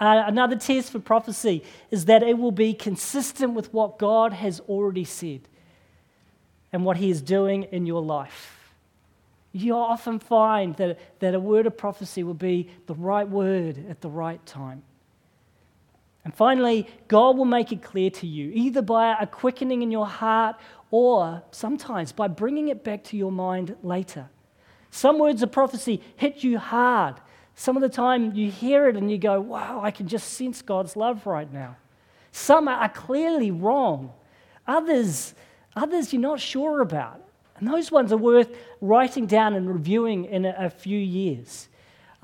Uh, 0.00 0.24
another 0.26 0.56
test 0.56 0.90
for 0.90 0.98
prophecy 0.98 1.62
is 1.92 2.06
that 2.06 2.24
it 2.24 2.38
will 2.38 2.50
be 2.50 2.74
consistent 2.74 3.54
with 3.54 3.72
what 3.72 4.00
God 4.00 4.32
has 4.32 4.58
already 4.68 5.04
said 5.04 5.42
and 6.72 6.84
what 6.84 6.96
He 6.96 7.08
is 7.08 7.22
doing 7.22 7.62
in 7.70 7.86
your 7.86 8.02
life. 8.02 8.74
You 9.52 9.76
often 9.76 10.18
find 10.18 10.74
that, 10.78 10.98
that 11.20 11.36
a 11.36 11.38
word 11.38 11.68
of 11.68 11.78
prophecy 11.78 12.24
will 12.24 12.34
be 12.34 12.68
the 12.88 12.94
right 12.94 13.28
word 13.28 13.78
at 13.88 14.00
the 14.00 14.10
right 14.10 14.44
time. 14.44 14.82
And 16.24 16.34
finally, 16.34 16.88
God 17.06 17.36
will 17.36 17.44
make 17.44 17.70
it 17.70 17.82
clear 17.82 18.10
to 18.10 18.26
you, 18.26 18.50
either 18.54 18.80
by 18.80 19.14
a 19.20 19.26
quickening 19.26 19.82
in 19.82 19.90
your 19.90 20.06
heart 20.06 20.56
or 20.90 21.42
sometimes 21.50 22.12
by 22.12 22.28
bringing 22.28 22.68
it 22.68 22.82
back 22.82 23.04
to 23.04 23.16
your 23.16 23.32
mind 23.32 23.76
later. 23.82 24.30
Some 24.90 25.18
words 25.18 25.42
of 25.42 25.52
prophecy 25.52 26.00
hit 26.16 26.42
you 26.42 26.58
hard. 26.58 27.16
Some 27.56 27.76
of 27.76 27.82
the 27.82 27.88
time 27.88 28.34
you 28.34 28.50
hear 28.50 28.88
it 28.88 28.96
and 28.96 29.10
you 29.10 29.18
go, 29.18 29.40
wow, 29.40 29.80
I 29.82 29.90
can 29.90 30.08
just 30.08 30.32
sense 30.34 30.62
God's 30.62 30.96
love 30.96 31.26
right 31.26 31.52
now. 31.52 31.76
Some 32.32 32.68
are 32.68 32.88
clearly 32.88 33.50
wrong. 33.50 34.12
Others, 34.66 35.34
others 35.76 36.12
you're 36.12 36.22
not 36.22 36.40
sure 36.40 36.80
about. 36.80 37.20
And 37.56 37.68
those 37.68 37.92
ones 37.92 38.12
are 38.12 38.16
worth 38.16 38.56
writing 38.80 39.26
down 39.26 39.54
and 39.54 39.68
reviewing 39.68 40.24
in 40.24 40.44
a, 40.44 40.54
a 40.58 40.70
few 40.70 40.98
years. 40.98 41.68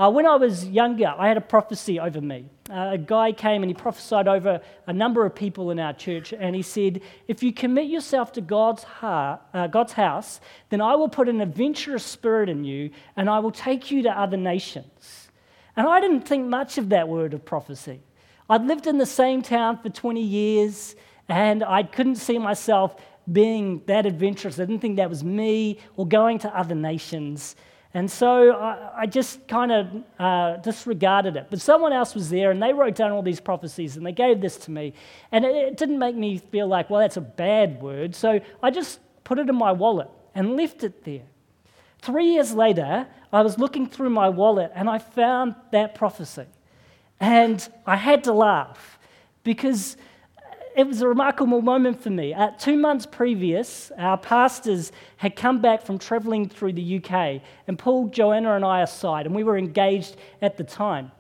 Uh, 0.01 0.11
when 0.11 0.25
I 0.25 0.37
was 0.37 0.67
younger, 0.67 1.13
I 1.19 1.29
had 1.29 1.37
a 1.37 1.43
prophecy 1.43 2.01
over 2.01 2.23
me. 2.23 2.47
Uh, 2.71 2.93
a 2.93 2.97
guy 2.97 3.33
came 3.33 3.63
and 3.63 3.69
he 3.69 3.75
prophesied 3.75 4.27
over 4.29 4.63
a 4.87 4.93
number 4.95 5.27
of 5.27 5.35
people 5.35 5.71
in 5.71 5.79
our 5.79 5.93
church, 5.93 6.33
and 6.33 6.57
he 6.57 6.63
said, 6.63 7.03
If 7.29 7.43
you 7.43 7.53
commit 7.53 7.91
yourself 7.91 8.33
to 8.33 8.41
God's, 8.41 8.83
heart, 8.83 9.43
uh, 9.53 9.67
God's 9.67 9.93
house, 9.93 10.41
then 10.71 10.81
I 10.81 10.95
will 10.95 11.11
put 11.11 11.29
an 11.29 11.43
adventurous 11.43 12.03
spirit 12.03 12.49
in 12.49 12.65
you, 12.65 12.89
and 13.15 13.29
I 13.29 13.41
will 13.41 13.51
take 13.51 13.91
you 13.91 14.03
to 14.05 14.19
other 14.19 14.39
nations. 14.39 15.29
And 15.77 15.87
I 15.87 16.01
didn't 16.01 16.23
think 16.23 16.47
much 16.47 16.79
of 16.79 16.89
that 16.89 17.07
word 17.07 17.35
of 17.35 17.45
prophecy. 17.45 18.01
I'd 18.49 18.65
lived 18.65 18.87
in 18.87 18.97
the 18.97 19.05
same 19.05 19.43
town 19.43 19.83
for 19.83 19.91
20 19.91 20.23
years, 20.23 20.97
and 21.29 21.63
I 21.63 21.83
couldn't 21.83 22.17
see 22.17 22.39
myself 22.39 22.97
being 23.31 23.83
that 23.85 24.07
adventurous. 24.07 24.59
I 24.59 24.65
didn't 24.65 24.81
think 24.81 24.97
that 24.97 25.11
was 25.11 25.23
me 25.23 25.79
or 25.99 26.09
going 26.09 26.39
to 26.39 26.59
other 26.59 26.75
nations. 26.75 27.55
And 27.93 28.09
so 28.09 28.53
I, 28.53 29.01
I 29.01 29.07
just 29.07 29.49
kind 29.49 29.73
of 29.73 30.05
uh, 30.19 30.57
disregarded 30.59 31.37
it. 31.37 31.49
But 31.51 31.61
someone 31.61 31.93
else 31.93 32.15
was 32.15 32.31
there 32.31 32.53
and 32.53 32.63
they 32.63 32.73
wrote 32.73 32.95
down 32.95 33.11
all 33.11 33.23
these 33.23 33.41
prophecies 33.41 33.97
and 33.97 34.07
they 34.07 34.13
gave 34.13 34.41
this 34.41 34.57
to 34.59 34.71
me. 34.71 34.95
And 35.33 35.45
it, 35.45 35.55
it 35.55 35.77
didn't 35.77 35.99
make 35.99 36.15
me 36.15 36.39
feel 36.39 36.69
like, 36.69 36.89
well, 36.89 37.01
that's 37.01 37.17
a 37.17 37.23
bad 37.23 37.83
word. 37.83 38.15
So 38.15 38.41
I 38.63 38.71
just 38.71 39.01
put 39.25 39.39
it 39.39 39.49
in 39.49 39.57
my 39.57 39.73
wallet 39.73 40.09
and 40.35 40.57
left 40.57 40.85
it 40.85 41.05
there. 41.05 41.23
Three 42.01 42.33
years 42.33 42.55
later, 42.55 43.09
I 43.33 43.43
was 43.43 43.59
looking 43.59 43.87
through 43.87 44.11
my 44.11 44.29
wallet 44.29 44.71
and 44.75 44.89
I 44.89 44.99
found 44.99 45.57
that 45.73 45.95
prophecy. 45.95 46.47
And 47.19 47.69
I 47.87 47.97
had 47.97 48.25
to 48.25 48.33
laugh 48.33 48.99
because 49.43 49.97
it 50.77 50.87
was 50.87 51.03
a 51.03 51.09
remarkable 51.09 51.63
moment 51.63 52.03
for 52.03 52.11
me. 52.11 52.33
Uh, 52.33 52.51
two 52.53 52.77
months 52.77 53.07
previous, 53.07 53.91
our 53.99 54.17
pastors 54.17 54.93
had 55.17 55.37
come 55.37 55.61
back 55.61 55.83
from 55.83 55.99
traveling 55.99 56.49
through 56.49 56.73
the 56.73 56.97
UK 57.03 57.43
and 57.67 57.79
pulled 57.79 58.13
Joanna 58.13 58.55
and 58.55 58.65
I 58.65 58.83
aside, 58.83 59.27
and 59.27 59.35
we 59.35 59.45
were 59.45 59.59
engaged 59.59 60.17
at 60.43 60.57
the 60.57 60.65
time. 60.65 61.13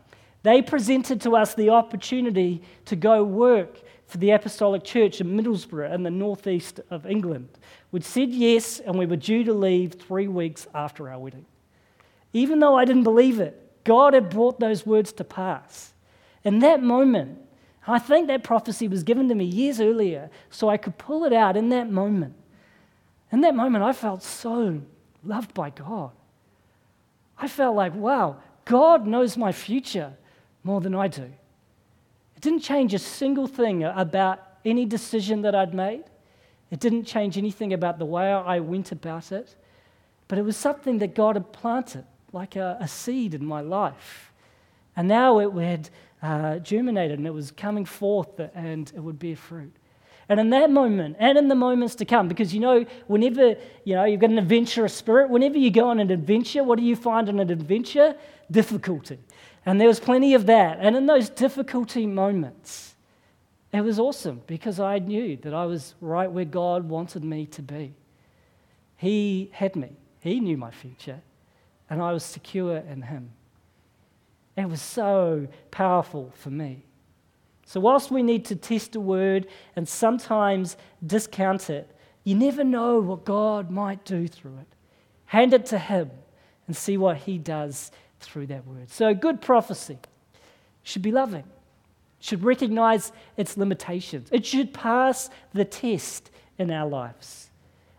They 0.42 0.62
presented 0.62 1.21
to 1.23 1.37
us 1.37 1.54
the 1.54 1.71
opportunity 1.71 2.62
to 2.87 2.97
go 2.97 3.23
work 3.23 3.80
for 4.07 4.19
the 4.19 4.30
Apostolic 4.30 4.85
Church 4.85 5.21
in 5.21 5.37
Middlesbrough 5.37 5.92
in 5.95 6.02
the 6.02 6.11
northeast 6.11 6.80
of 6.90 7.07
England. 7.07 7.49
We'd 7.92 8.04
said 8.04 8.30
yes, 8.30 8.80
and 8.80 8.99
we 8.99 9.07
were 9.07 9.16
due 9.16 9.45
to 9.45 9.52
leave 9.52 9.95
three 9.95 10.28
weeks 10.28 10.66
after 10.75 11.09
our 11.09 11.19
wedding. 11.19 11.47
Even 12.33 12.61
though 12.61 12.76
I 12.76 12.85
didn't 12.85 13.04
believe 13.04 13.40
it, 13.40 13.85
God 13.85 14.14
had 14.14 14.30
brought 14.30 14.61
those 14.61 14.87
words 14.87 15.12
to 15.14 15.25
pass. 15.25 15.92
In 16.45 16.61
that 16.61 16.83
moment, 16.83 17.38
I 17.90 17.99
think 17.99 18.28
that 18.28 18.44
prophecy 18.44 18.88
was 18.88 19.02
given 19.02 19.28
to 19.28 19.35
me 19.35 19.44
years 19.44 19.80
earlier 19.80 20.30
so 20.50 20.68
I 20.68 20.76
could 20.76 20.99
pull 20.99 21.25
it 21.25 21.32
out 21.32 21.56
in 21.56 21.70
that 21.70 21.90
moment. 21.90 22.35
In 23.32 23.40
that 23.42 23.54
moment, 23.54 23.85
I 23.85 23.92
felt 23.92 24.23
so 24.23 24.82
loved 25.25 25.54
by 25.54 25.70
God. 25.70 26.11
I 27.38 27.49
felt 27.49 27.75
like, 27.76 27.94
wow, 27.94 28.37
God 28.64 29.06
knows 29.06 29.37
my 29.37 29.52
future 29.52 30.12
more 30.62 30.80
than 30.80 30.94
I 30.94 31.09
do. 31.09 31.23
It 32.37 32.42
didn't 32.42 32.61
change 32.61 32.94
a 32.94 32.99
single 32.99 33.47
thing 33.47 33.82
about 33.85 34.40
any 34.64 34.85
decision 34.85 35.42
that 35.42 35.54
I'd 35.54 35.75
made. 35.75 36.04
It 36.70 36.80
didn't 36.80 37.04
change 37.04 37.37
anything 37.37 37.73
about 37.73 37.99
the 37.99 38.04
way 38.04 38.30
I 38.32 38.61
went 38.61 38.92
about 38.92 39.32
it. 39.32 39.56
But 40.28 40.38
it 40.38 40.42
was 40.42 40.56
something 40.56 40.99
that 40.99 41.14
God 41.14 41.35
had 41.35 41.52
planted, 41.52 42.04
like 42.32 42.56
a, 42.56 42.76
a 42.80 42.87
seed 42.87 43.35
in 43.35 43.44
my 43.44 43.61
life. 43.61 44.32
And 44.97 45.09
now 45.09 45.38
it 45.38 45.52
had 45.52 45.90
uh, 46.22 46.58
germinated 46.58 47.18
and 47.18 47.26
it 47.26 47.34
was 47.34 47.50
coming 47.50 47.84
forth 47.84 48.38
and 48.54 48.92
it 48.94 49.00
would 49.00 49.18
bear 49.18 49.36
fruit. 49.36 49.74
And 50.28 50.38
in 50.38 50.50
that 50.50 50.70
moment, 50.70 51.16
and 51.18 51.36
in 51.36 51.48
the 51.48 51.56
moments 51.56 51.96
to 51.96 52.04
come, 52.04 52.28
because 52.28 52.54
you 52.54 52.60
know, 52.60 52.86
whenever 53.08 53.56
you 53.84 53.94
know 53.96 54.04
you've 54.04 54.20
got 54.20 54.30
an 54.30 54.38
adventurous 54.38 54.94
spirit, 54.94 55.28
whenever 55.28 55.58
you 55.58 55.72
go 55.72 55.88
on 55.88 55.98
an 55.98 56.08
adventure, 56.12 56.62
what 56.62 56.78
do 56.78 56.84
you 56.84 56.94
find 56.94 57.28
in 57.28 57.40
an 57.40 57.50
adventure? 57.50 58.14
Difficulty. 58.48 59.18
And 59.66 59.80
there 59.80 59.88
was 59.88 59.98
plenty 59.98 60.34
of 60.34 60.46
that. 60.46 60.78
And 60.80 60.94
in 60.94 61.06
those 61.06 61.28
difficulty 61.30 62.06
moments, 62.06 62.94
it 63.72 63.80
was 63.80 63.98
awesome 63.98 64.42
because 64.46 64.78
I 64.78 65.00
knew 65.00 65.36
that 65.38 65.52
I 65.52 65.66
was 65.66 65.94
right 66.00 66.30
where 66.30 66.44
God 66.44 66.88
wanted 66.88 67.24
me 67.24 67.46
to 67.46 67.62
be. 67.62 67.94
He 68.96 69.50
had 69.52 69.74
me, 69.74 69.90
He 70.20 70.38
knew 70.38 70.56
my 70.56 70.70
future, 70.70 71.20
and 71.88 72.00
I 72.00 72.12
was 72.12 72.22
secure 72.22 72.76
in 72.76 73.02
Him. 73.02 73.32
It 74.60 74.68
was 74.68 74.82
so 74.82 75.49
powerful 75.70 76.32
for 76.36 76.50
me. 76.50 76.84
So, 77.64 77.80
whilst 77.80 78.10
we 78.10 78.23
need 78.23 78.44
to 78.46 78.56
test 78.56 78.94
a 78.94 79.00
word 79.00 79.46
and 79.75 79.88
sometimes 79.88 80.76
discount 81.06 81.70
it, 81.70 81.90
you 82.25 82.34
never 82.34 82.62
know 82.62 82.99
what 82.99 83.25
God 83.25 83.70
might 83.70 84.04
do 84.04 84.28
through 84.28 84.58
it. 84.58 84.66
Hand 85.26 85.54
it 85.54 85.66
to 85.66 85.78
Him 85.78 86.10
and 86.66 86.76
see 86.76 86.99
what 86.99 87.16
He 87.18 87.38
does 87.38 87.90
through 88.18 88.49
that 88.49 88.66
word. 88.66 88.90
So, 88.90 89.14
good 89.14 89.40
prophecy 89.40 89.99
should 90.82 91.02
be 91.02 91.12
loving, 91.12 91.44
should 92.18 92.44
recognize 92.44 93.12
its 93.38 93.56
limitations, 93.56 94.28
it 94.30 94.44
should 94.44 94.75
pass 94.75 95.30
the 95.54 95.64
test 95.64 96.30
in 96.58 96.70
our 96.70 96.88
lives. 96.88 97.49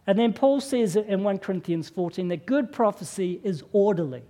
And 0.06 0.20
then 0.20 0.34
Paul 0.34 0.62
says 0.62 0.96
in 0.96 1.24
1 1.24 1.40
Corinthians 1.40 1.90
14 1.90 2.28
that 2.28 2.46
good 2.46 2.72
prophecy 2.72 3.40
is 3.44 3.64
orderly. 3.72 4.24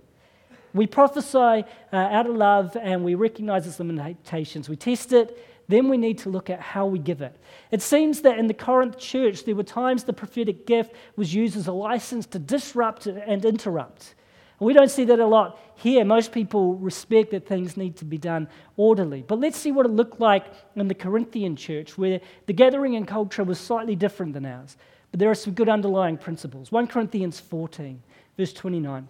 We 0.74 0.86
prophesy 0.86 1.36
uh, 1.36 1.64
out 1.92 2.26
of 2.26 2.34
love 2.34 2.76
and 2.80 3.04
we 3.04 3.14
recognize 3.14 3.66
its 3.66 3.78
limitations. 3.78 4.68
We 4.68 4.76
test 4.76 5.12
it, 5.12 5.38
then 5.68 5.88
we 5.88 5.96
need 5.96 6.18
to 6.18 6.28
look 6.28 6.50
at 6.50 6.60
how 6.60 6.86
we 6.86 6.98
give 6.98 7.22
it. 7.22 7.36
It 7.70 7.82
seems 7.82 8.22
that 8.22 8.38
in 8.38 8.46
the 8.46 8.54
Corinth 8.54 8.98
church, 8.98 9.44
there 9.44 9.54
were 9.54 9.62
times 9.62 10.04
the 10.04 10.12
prophetic 10.12 10.66
gift 10.66 10.94
was 11.16 11.34
used 11.34 11.56
as 11.56 11.66
a 11.66 11.72
license 11.72 12.26
to 12.26 12.38
disrupt 12.38 13.06
and 13.06 13.44
interrupt. 13.44 14.14
We 14.58 14.72
don't 14.72 14.90
see 14.90 15.04
that 15.06 15.18
a 15.18 15.26
lot 15.26 15.58
here. 15.74 16.04
Most 16.04 16.30
people 16.30 16.76
respect 16.76 17.32
that 17.32 17.46
things 17.46 17.76
need 17.76 17.96
to 17.96 18.04
be 18.04 18.16
done 18.16 18.48
orderly. 18.76 19.24
But 19.26 19.40
let's 19.40 19.58
see 19.58 19.72
what 19.72 19.86
it 19.86 19.90
looked 19.90 20.20
like 20.20 20.46
in 20.76 20.86
the 20.86 20.94
Corinthian 20.94 21.56
church, 21.56 21.98
where 21.98 22.20
the 22.46 22.52
gathering 22.52 22.94
and 22.94 23.06
culture 23.06 23.42
was 23.42 23.58
slightly 23.58 23.96
different 23.96 24.34
than 24.34 24.46
ours. 24.46 24.76
But 25.10 25.18
there 25.18 25.30
are 25.30 25.34
some 25.34 25.54
good 25.54 25.68
underlying 25.68 26.16
principles. 26.16 26.70
1 26.70 26.86
Corinthians 26.86 27.40
14, 27.40 28.00
verse 28.36 28.52
29. 28.52 29.08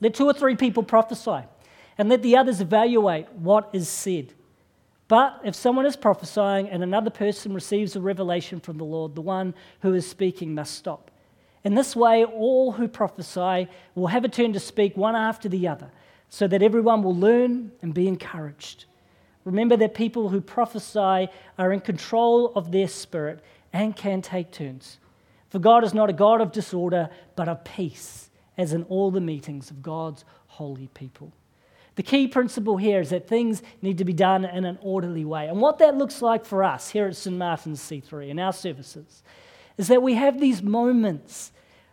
Let 0.00 0.14
two 0.14 0.26
or 0.26 0.32
three 0.32 0.54
people 0.54 0.82
prophesy, 0.82 1.44
and 1.96 2.08
let 2.08 2.22
the 2.22 2.36
others 2.36 2.60
evaluate 2.60 3.32
what 3.32 3.70
is 3.72 3.88
said. 3.88 4.32
But 5.08 5.40
if 5.42 5.54
someone 5.54 5.86
is 5.86 5.96
prophesying 5.96 6.68
and 6.68 6.82
another 6.82 7.10
person 7.10 7.54
receives 7.54 7.96
a 7.96 8.00
revelation 8.00 8.60
from 8.60 8.76
the 8.78 8.84
Lord, 8.84 9.14
the 9.14 9.22
one 9.22 9.54
who 9.80 9.94
is 9.94 10.08
speaking 10.08 10.54
must 10.54 10.74
stop. 10.74 11.10
In 11.64 11.74
this 11.74 11.96
way, 11.96 12.24
all 12.24 12.72
who 12.72 12.86
prophesy 12.86 13.68
will 13.94 14.06
have 14.08 14.24
a 14.24 14.28
turn 14.28 14.52
to 14.52 14.60
speak 14.60 14.96
one 14.96 15.16
after 15.16 15.48
the 15.48 15.66
other, 15.66 15.90
so 16.28 16.46
that 16.46 16.62
everyone 16.62 17.02
will 17.02 17.16
learn 17.16 17.72
and 17.82 17.94
be 17.94 18.06
encouraged. 18.06 18.84
Remember 19.44 19.76
that 19.78 19.94
people 19.94 20.28
who 20.28 20.40
prophesy 20.42 21.28
are 21.58 21.72
in 21.72 21.80
control 21.80 22.52
of 22.54 22.70
their 22.70 22.86
spirit 22.86 23.40
and 23.72 23.96
can 23.96 24.20
take 24.20 24.52
turns. 24.52 24.98
For 25.48 25.58
God 25.58 25.84
is 25.84 25.94
not 25.94 26.10
a 26.10 26.12
God 26.12 26.42
of 26.42 26.52
disorder, 26.52 27.08
but 27.34 27.48
of 27.48 27.64
peace 27.64 28.27
as 28.58 28.72
in 28.72 28.82
all 28.84 29.10
the 29.10 29.20
meetings 29.20 29.70
of 29.70 29.82
God's 29.82 30.24
holy 30.48 30.88
people. 30.88 31.32
The 31.94 32.02
key 32.02 32.28
principle 32.28 32.76
here 32.76 33.00
is 33.00 33.10
that 33.10 33.26
things 33.26 33.62
need 33.80 33.98
to 33.98 34.04
be 34.04 34.12
done 34.12 34.44
in 34.44 34.64
an 34.64 34.78
orderly 34.82 35.24
way. 35.24 35.48
And 35.48 35.60
what 35.60 35.78
that 35.78 35.96
looks 35.96 36.20
like 36.20 36.44
for 36.44 36.62
us 36.62 36.90
here 36.90 37.06
at 37.06 37.16
St. 37.16 37.36
Martin's 37.36 37.80
C3 37.80 38.28
in 38.28 38.38
our 38.38 38.52
services 38.52 39.22
is 39.76 39.88
that 39.88 40.02
we 40.02 40.14
have 40.14 40.38
these 40.38 40.62
moments 40.62 41.52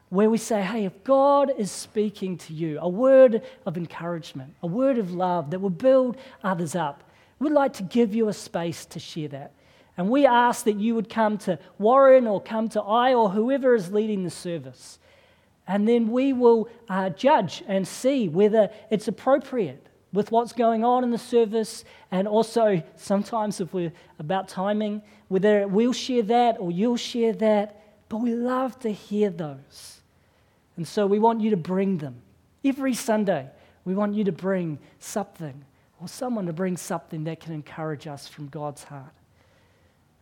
where 0.09 0.29
we 0.29 0.37
say, 0.37 0.61
hey, 0.61 0.85
if 0.85 1.03
God 1.03 1.51
is 1.57 1.71
speaking 1.71 2.37
to 2.37 2.53
you, 2.53 2.79
a 2.79 2.89
word 2.89 3.41
of 3.65 3.77
encouragement, 3.77 4.53
a 4.61 4.67
word 4.67 4.97
of 4.97 5.11
love 5.11 5.51
that 5.51 5.59
will 5.59 5.69
build 5.69 6.17
others 6.43 6.75
up, 6.75 7.03
we'd 7.39 7.51
like 7.51 7.73
to 7.73 7.83
give 7.83 8.13
you 8.13 8.27
a 8.27 8.33
space 8.33 8.85
to 8.85 8.99
share 8.99 9.27
that. 9.29 9.53
And 9.97 10.09
we 10.09 10.25
ask 10.25 10.65
that 10.65 10.79
you 10.79 10.93
would 10.95 11.09
come 11.09 11.37
to 11.39 11.57
Warren 11.79 12.27
or 12.27 12.41
come 12.41 12.69
to 12.69 12.81
I 12.81 13.13
or 13.13 13.29
whoever 13.29 13.73
is 13.73 13.91
leading 13.91 14.23
the 14.23 14.29
service 14.29 14.99
and 15.67 15.87
then 15.87 16.11
we 16.11 16.33
will 16.33 16.69
uh, 16.89 17.09
judge 17.09 17.63
and 17.67 17.87
see 17.87 18.29
whether 18.29 18.69
it's 18.89 19.07
appropriate 19.07 19.87
with 20.13 20.31
what's 20.31 20.53
going 20.53 20.83
on 20.83 21.03
in 21.03 21.11
the 21.11 21.17
service, 21.17 21.83
and 22.09 22.27
also 22.27 22.81
sometimes 22.95 23.59
if 23.59 23.73
we're 23.73 23.91
about 24.17 24.47
timing, 24.47 25.01
whether 25.27 25.67
we'll 25.67 25.93
share 25.93 26.23
that 26.23 26.57
or 26.59 26.71
you'll 26.71 26.95
share 26.97 27.33
that. 27.33 27.81
But 28.07 28.17
we 28.17 28.33
love 28.33 28.79
to 28.79 28.91
hear 28.91 29.29
those. 29.29 30.01
And 30.77 30.87
so 30.87 31.05
we 31.05 31.19
want 31.19 31.41
you 31.41 31.49
to 31.49 31.57
bring 31.57 31.97
them. 31.97 32.21
Every 32.63 32.93
Sunday, 32.93 33.49
we 33.83 33.93
want 33.93 34.13
you 34.13 34.23
to 34.25 34.31
bring 34.31 34.79
something 34.99 35.65
or 35.99 36.07
someone 36.07 36.45
to 36.45 36.53
bring 36.53 36.77
something 36.77 37.23
that 37.25 37.39
can 37.39 37.53
encourage 37.53 38.07
us 38.07 38.27
from 38.27 38.47
God's 38.47 38.83
heart. 38.83 39.13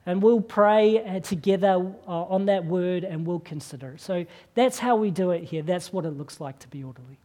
And 0.06 0.22
we'll 0.22 0.42
pray 0.42 1.04
uh, 1.04 1.20
together 1.22 1.94
uh, 2.08 2.12
on 2.24 2.46
that 2.48 2.66
word 2.66 3.04
and 3.04 3.26
we'll 3.26 3.39
consider 3.39 3.92
it. 3.92 4.02
So 4.02 4.26
that's 4.54 4.80
how 4.80 4.98
we 4.98 5.12
do 5.12 5.32
it 5.32 5.44
here. 5.46 5.62
That's 5.62 5.94
what 5.94 6.06
it 6.06 6.18
looks 6.18 6.42
like 6.42 6.60
to 6.60 6.68
be 6.68 6.84
orderly. 6.84 7.18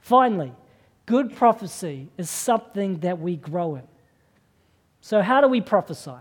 Finally, 0.00 0.52
good 1.06 1.34
prophecy 1.36 2.08
is 2.18 2.28
something 2.28 2.98
that 3.00 3.20
we 3.20 3.36
grow 3.36 3.76
in. 3.76 3.86
So, 5.00 5.22
how 5.22 5.40
do 5.40 5.48
we 5.48 5.60
prophesy? 5.60 6.18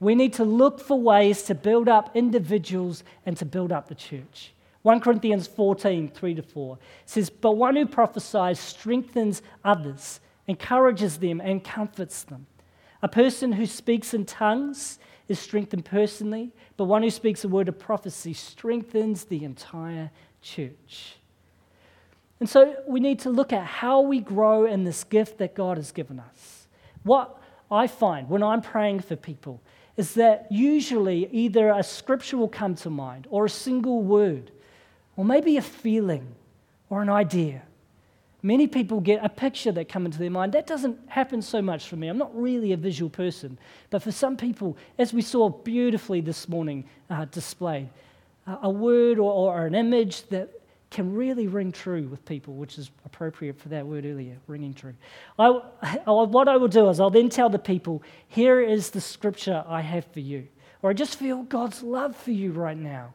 We 0.00 0.14
need 0.14 0.32
to 0.34 0.44
look 0.44 0.80
for 0.80 1.00
ways 1.00 1.42
to 1.44 1.54
build 1.54 1.88
up 1.88 2.10
individuals 2.14 3.04
and 3.24 3.36
to 3.36 3.44
build 3.44 3.72
up 3.72 3.88
the 3.88 3.94
church. 3.94 4.52
1 4.82 5.00
Corinthians 5.00 5.46
14, 5.46 6.10
3 6.10 6.34
to 6.34 6.42
4 6.42 6.78
says, 7.06 7.30
But 7.30 7.52
one 7.52 7.76
who 7.76 7.86
prophesies 7.86 8.58
strengthens 8.58 9.42
others, 9.64 10.20
encourages 10.48 11.18
them, 11.18 11.40
and 11.40 11.62
comforts 11.62 12.24
them. 12.24 12.46
A 13.02 13.08
person 13.08 13.52
who 13.52 13.66
speaks 13.66 14.14
in 14.14 14.24
tongues 14.24 14.98
is 15.28 15.38
strengthened 15.38 15.84
personally, 15.84 16.52
but 16.76 16.84
one 16.84 17.02
who 17.02 17.10
speaks 17.10 17.44
a 17.44 17.48
word 17.48 17.68
of 17.68 17.78
prophecy 17.78 18.32
strengthens 18.32 19.24
the 19.24 19.44
entire 19.44 20.10
church. 20.40 21.16
And 22.38 22.48
so 22.48 22.76
we 22.86 23.00
need 23.00 23.20
to 23.20 23.30
look 23.30 23.52
at 23.52 23.64
how 23.64 24.00
we 24.00 24.20
grow 24.20 24.66
in 24.66 24.84
this 24.84 25.04
gift 25.04 25.38
that 25.38 25.54
God 25.54 25.76
has 25.76 25.92
given 25.92 26.18
us. 26.18 26.66
What 27.02 27.40
I 27.70 27.86
find 27.86 28.28
when 28.28 28.42
I'm 28.42 28.62
praying 28.62 29.00
for 29.00 29.16
people 29.16 29.60
is 29.96 30.14
that 30.14 30.46
usually 30.50 31.28
either 31.30 31.70
a 31.70 31.82
scripture 31.82 32.36
will 32.36 32.48
come 32.48 32.74
to 32.76 32.90
mind, 32.90 33.26
or 33.30 33.44
a 33.44 33.50
single 33.50 34.02
word, 34.02 34.50
or 35.16 35.24
maybe 35.24 35.56
a 35.56 35.62
feeling, 35.62 36.34
or 36.88 37.02
an 37.02 37.10
idea. 37.10 37.62
Many 38.42 38.66
people 38.66 39.00
get 39.00 39.24
a 39.24 39.28
picture 39.28 39.70
that 39.72 39.88
come 39.88 40.04
into 40.04 40.18
their 40.18 40.30
mind. 40.30 40.52
That 40.52 40.66
doesn't 40.66 40.98
happen 41.08 41.42
so 41.42 41.62
much 41.62 41.86
for 41.86 41.94
me. 41.94 42.08
I'm 42.08 42.18
not 42.18 42.36
really 42.36 42.72
a 42.72 42.76
visual 42.76 43.08
person. 43.08 43.56
But 43.90 44.02
for 44.02 44.10
some 44.10 44.36
people, 44.36 44.76
as 44.98 45.12
we 45.12 45.22
saw 45.22 45.48
beautifully 45.48 46.20
this 46.20 46.48
morning 46.48 46.84
uh, 47.08 47.26
displayed, 47.26 47.88
uh, 48.46 48.56
a 48.62 48.70
word 48.70 49.20
or, 49.20 49.32
or 49.32 49.66
an 49.66 49.76
image 49.76 50.26
that 50.28 50.50
can 50.90 51.14
really 51.14 51.46
ring 51.46 51.70
true 51.70 52.08
with 52.08 52.24
people, 52.24 52.54
which 52.54 52.78
is 52.78 52.90
appropriate 53.04 53.58
for 53.58 53.68
that 53.70 53.86
word 53.86 54.04
earlier, 54.04 54.36
ringing 54.48 54.74
true. 54.74 54.94
I, 55.38 55.48
what 56.04 56.48
I 56.48 56.56
will 56.56 56.68
do 56.68 56.88
is 56.88 56.98
I'll 56.98 57.10
then 57.10 57.28
tell 57.28 57.48
the 57.48 57.60
people, 57.60 58.02
here 58.26 58.60
is 58.60 58.90
the 58.90 59.00
scripture 59.00 59.64
I 59.68 59.80
have 59.82 60.04
for 60.06 60.20
you. 60.20 60.48
Or 60.82 60.90
I 60.90 60.94
just 60.94 61.16
feel 61.16 61.44
God's 61.44 61.82
love 61.82 62.16
for 62.16 62.32
you 62.32 62.50
right 62.50 62.76
now. 62.76 63.14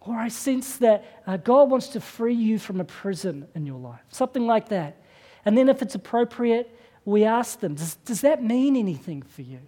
Or 0.00 0.14
I 0.14 0.28
sense 0.28 0.76
that 0.78 1.22
uh, 1.26 1.36
God 1.36 1.70
wants 1.70 1.88
to 1.88 2.00
free 2.00 2.34
you 2.34 2.58
from 2.58 2.80
a 2.80 2.84
prison 2.84 3.46
in 3.54 3.66
your 3.66 3.78
life, 3.78 4.00
something 4.10 4.46
like 4.46 4.68
that. 4.68 4.96
And 5.44 5.56
then, 5.56 5.68
if 5.68 5.82
it's 5.82 5.94
appropriate, 5.94 6.74
we 7.04 7.24
ask 7.24 7.60
them, 7.60 7.74
Does, 7.74 7.96
does 7.96 8.20
that 8.20 8.42
mean 8.42 8.76
anything 8.76 9.22
for 9.22 9.42
you? 9.42 9.60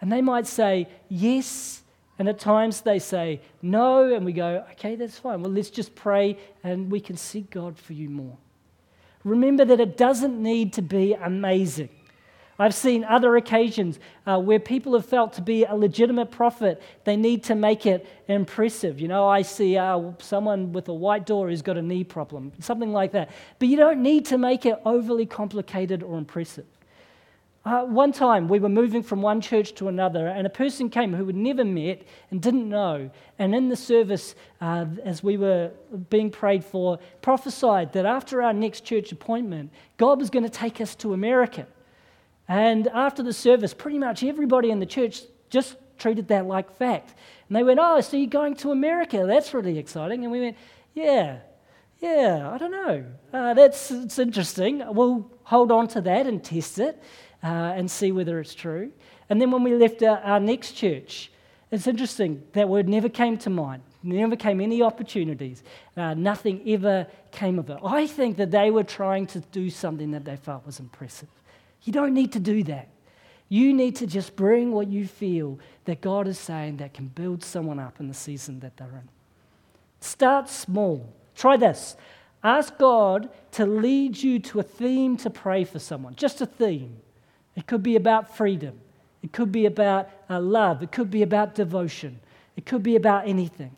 And 0.00 0.10
they 0.10 0.22
might 0.22 0.46
say, 0.46 0.88
Yes. 1.08 1.82
And 2.18 2.28
at 2.28 2.38
times 2.38 2.82
they 2.82 2.98
say, 2.98 3.40
No. 3.62 4.12
And 4.12 4.24
we 4.24 4.32
go, 4.32 4.64
Okay, 4.72 4.96
that's 4.96 5.18
fine. 5.18 5.42
Well, 5.42 5.52
let's 5.52 5.70
just 5.70 5.94
pray 5.94 6.36
and 6.62 6.90
we 6.90 7.00
can 7.00 7.16
seek 7.16 7.50
God 7.50 7.78
for 7.78 7.92
you 7.92 8.10
more. 8.10 8.36
Remember 9.24 9.64
that 9.64 9.80
it 9.80 9.96
doesn't 9.96 10.40
need 10.40 10.74
to 10.74 10.82
be 10.82 11.14
amazing. 11.14 11.88
I've 12.58 12.74
seen 12.74 13.04
other 13.04 13.36
occasions 13.36 13.98
uh, 14.26 14.38
where 14.38 14.60
people 14.60 14.94
have 14.94 15.06
felt 15.06 15.32
to 15.34 15.42
be 15.42 15.64
a 15.64 15.74
legitimate 15.74 16.30
prophet, 16.30 16.80
they 17.04 17.16
need 17.16 17.42
to 17.44 17.54
make 17.54 17.84
it 17.84 18.06
impressive. 18.28 19.00
You 19.00 19.08
know, 19.08 19.26
I 19.26 19.42
see 19.42 19.76
uh, 19.76 20.12
someone 20.18 20.72
with 20.72 20.88
a 20.88 20.94
white 20.94 21.26
door 21.26 21.48
who's 21.48 21.62
got 21.62 21.76
a 21.76 21.82
knee 21.82 22.04
problem, 22.04 22.52
something 22.60 22.92
like 22.92 23.12
that. 23.12 23.30
But 23.58 23.68
you 23.68 23.76
don't 23.76 24.02
need 24.02 24.26
to 24.26 24.38
make 24.38 24.66
it 24.66 24.80
overly 24.84 25.26
complicated 25.26 26.02
or 26.02 26.16
impressive. 26.16 26.66
Uh, 27.64 27.82
one 27.82 28.12
time 28.12 28.46
we 28.46 28.58
were 28.58 28.68
moving 28.68 29.02
from 29.02 29.22
one 29.22 29.40
church 29.40 29.74
to 29.74 29.88
another, 29.88 30.28
and 30.28 30.46
a 30.46 30.50
person 30.50 30.90
came 30.90 31.14
who 31.14 31.26
had 31.26 31.34
never 31.34 31.64
met 31.64 32.02
and 32.30 32.42
didn't 32.42 32.68
know. 32.68 33.10
And 33.38 33.54
in 33.54 33.70
the 33.70 33.76
service, 33.76 34.34
uh, 34.60 34.84
as 35.02 35.22
we 35.22 35.38
were 35.38 35.70
being 36.10 36.30
prayed 36.30 36.62
for, 36.62 36.98
prophesied 37.22 37.94
that 37.94 38.04
after 38.04 38.42
our 38.42 38.52
next 38.52 38.82
church 38.84 39.12
appointment, 39.12 39.72
God 39.96 40.20
was 40.20 40.28
going 40.28 40.42
to 40.44 40.50
take 40.50 40.78
us 40.82 40.94
to 40.96 41.14
America. 41.14 41.66
And 42.48 42.88
after 42.88 43.22
the 43.22 43.32
service, 43.32 43.72
pretty 43.72 43.98
much 43.98 44.22
everybody 44.22 44.70
in 44.70 44.80
the 44.80 44.86
church 44.86 45.22
just 45.50 45.76
treated 45.98 46.28
that 46.28 46.46
like 46.46 46.76
fact. 46.76 47.14
And 47.48 47.56
they 47.56 47.62
went, 47.62 47.80
Oh, 47.82 48.00
so 48.00 48.16
you're 48.16 48.26
going 48.26 48.54
to 48.56 48.70
America? 48.70 49.24
That's 49.26 49.54
really 49.54 49.78
exciting. 49.78 50.24
And 50.24 50.32
we 50.32 50.40
went, 50.40 50.56
Yeah, 50.94 51.38
yeah, 52.00 52.50
I 52.52 52.58
don't 52.58 52.70
know. 52.70 53.04
Uh, 53.32 53.54
that's 53.54 53.90
it's 53.90 54.18
interesting. 54.18 54.82
We'll 54.86 55.30
hold 55.44 55.72
on 55.72 55.88
to 55.88 56.00
that 56.02 56.26
and 56.26 56.42
test 56.42 56.78
it 56.78 57.02
uh, 57.42 57.46
and 57.46 57.90
see 57.90 58.12
whether 58.12 58.40
it's 58.40 58.54
true. 58.54 58.92
And 59.30 59.40
then 59.40 59.50
when 59.50 59.62
we 59.62 59.74
left 59.74 60.02
our, 60.02 60.18
our 60.18 60.40
next 60.40 60.72
church, 60.72 61.30
it's 61.70 61.86
interesting, 61.86 62.42
that 62.52 62.68
word 62.68 62.88
never 62.88 63.08
came 63.08 63.38
to 63.38 63.50
mind. 63.50 63.82
Never 64.02 64.36
came 64.36 64.60
any 64.60 64.82
opportunities. 64.82 65.62
Uh, 65.96 66.12
nothing 66.12 66.62
ever 66.68 67.06
came 67.30 67.58
of 67.58 67.70
it. 67.70 67.78
I 67.82 68.06
think 68.06 68.36
that 68.36 68.50
they 68.50 68.70
were 68.70 68.84
trying 68.84 69.26
to 69.28 69.40
do 69.40 69.70
something 69.70 70.10
that 70.10 70.24
they 70.26 70.36
felt 70.36 70.66
was 70.66 70.78
impressive. 70.78 71.28
You 71.84 71.92
don't 71.92 72.14
need 72.14 72.32
to 72.32 72.40
do 72.40 72.62
that. 72.64 72.88
You 73.48 73.72
need 73.72 73.96
to 73.96 74.06
just 74.06 74.34
bring 74.36 74.72
what 74.72 74.88
you 74.88 75.06
feel 75.06 75.58
that 75.84 76.00
God 76.00 76.26
is 76.26 76.38
saying 76.38 76.78
that 76.78 76.94
can 76.94 77.08
build 77.08 77.44
someone 77.44 77.78
up 77.78 78.00
in 78.00 78.08
the 78.08 78.14
season 78.14 78.60
that 78.60 78.76
they're 78.76 78.88
in. 78.88 79.08
Start 80.00 80.48
small. 80.48 81.12
Try 81.36 81.56
this. 81.56 81.96
Ask 82.42 82.76
God 82.78 83.30
to 83.52 83.64
lead 83.64 84.22
you 84.22 84.38
to 84.38 84.60
a 84.60 84.62
theme 84.62 85.16
to 85.18 85.30
pray 85.30 85.64
for 85.64 85.78
someone, 85.78 86.14
just 86.14 86.40
a 86.40 86.46
theme. 86.46 86.96
It 87.56 87.66
could 87.66 87.82
be 87.82 87.96
about 87.96 88.36
freedom, 88.36 88.78
it 89.22 89.32
could 89.32 89.50
be 89.50 89.64
about 89.64 90.10
uh, 90.28 90.40
love, 90.40 90.82
it 90.82 90.92
could 90.92 91.10
be 91.10 91.22
about 91.22 91.54
devotion, 91.54 92.20
it 92.56 92.66
could 92.66 92.82
be 92.82 92.96
about 92.96 93.26
anything. 93.26 93.74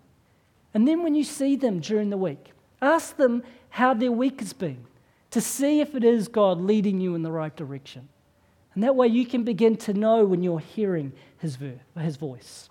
And 0.75 0.87
then 0.87 1.03
when 1.03 1.15
you 1.15 1.23
see 1.23 1.55
them 1.55 1.79
during 1.79 2.11
the 2.11 2.17
week, 2.17 2.51
ask 2.83 3.17
them 3.17 3.45
how 3.71 3.95
their 3.95 4.13
week 4.13 4.41
has 4.41 4.53
been 4.53 4.85
to 5.37 5.41
see 5.43 5.81
if 5.81 5.95
it 5.95 6.03
is 6.03 6.29
God 6.29 6.63
leading 6.63 6.99
you 6.99 7.15
in 7.15 7.21
the 7.21 7.31
right 7.31 7.55
direction. 7.55 8.09
And 8.73 8.83
that 8.83 8.97
way 8.97 9.09
you 9.09 9.27
can 9.27 9.45
begin 9.45 9.77
to 9.77 9.93
know 9.93 10.25
when 10.25 10.43
you're 10.43 10.59
hearing 10.59 11.13
his, 11.37 11.57
ver- 11.57 11.79
his 11.99 12.17
voice. 12.17 12.71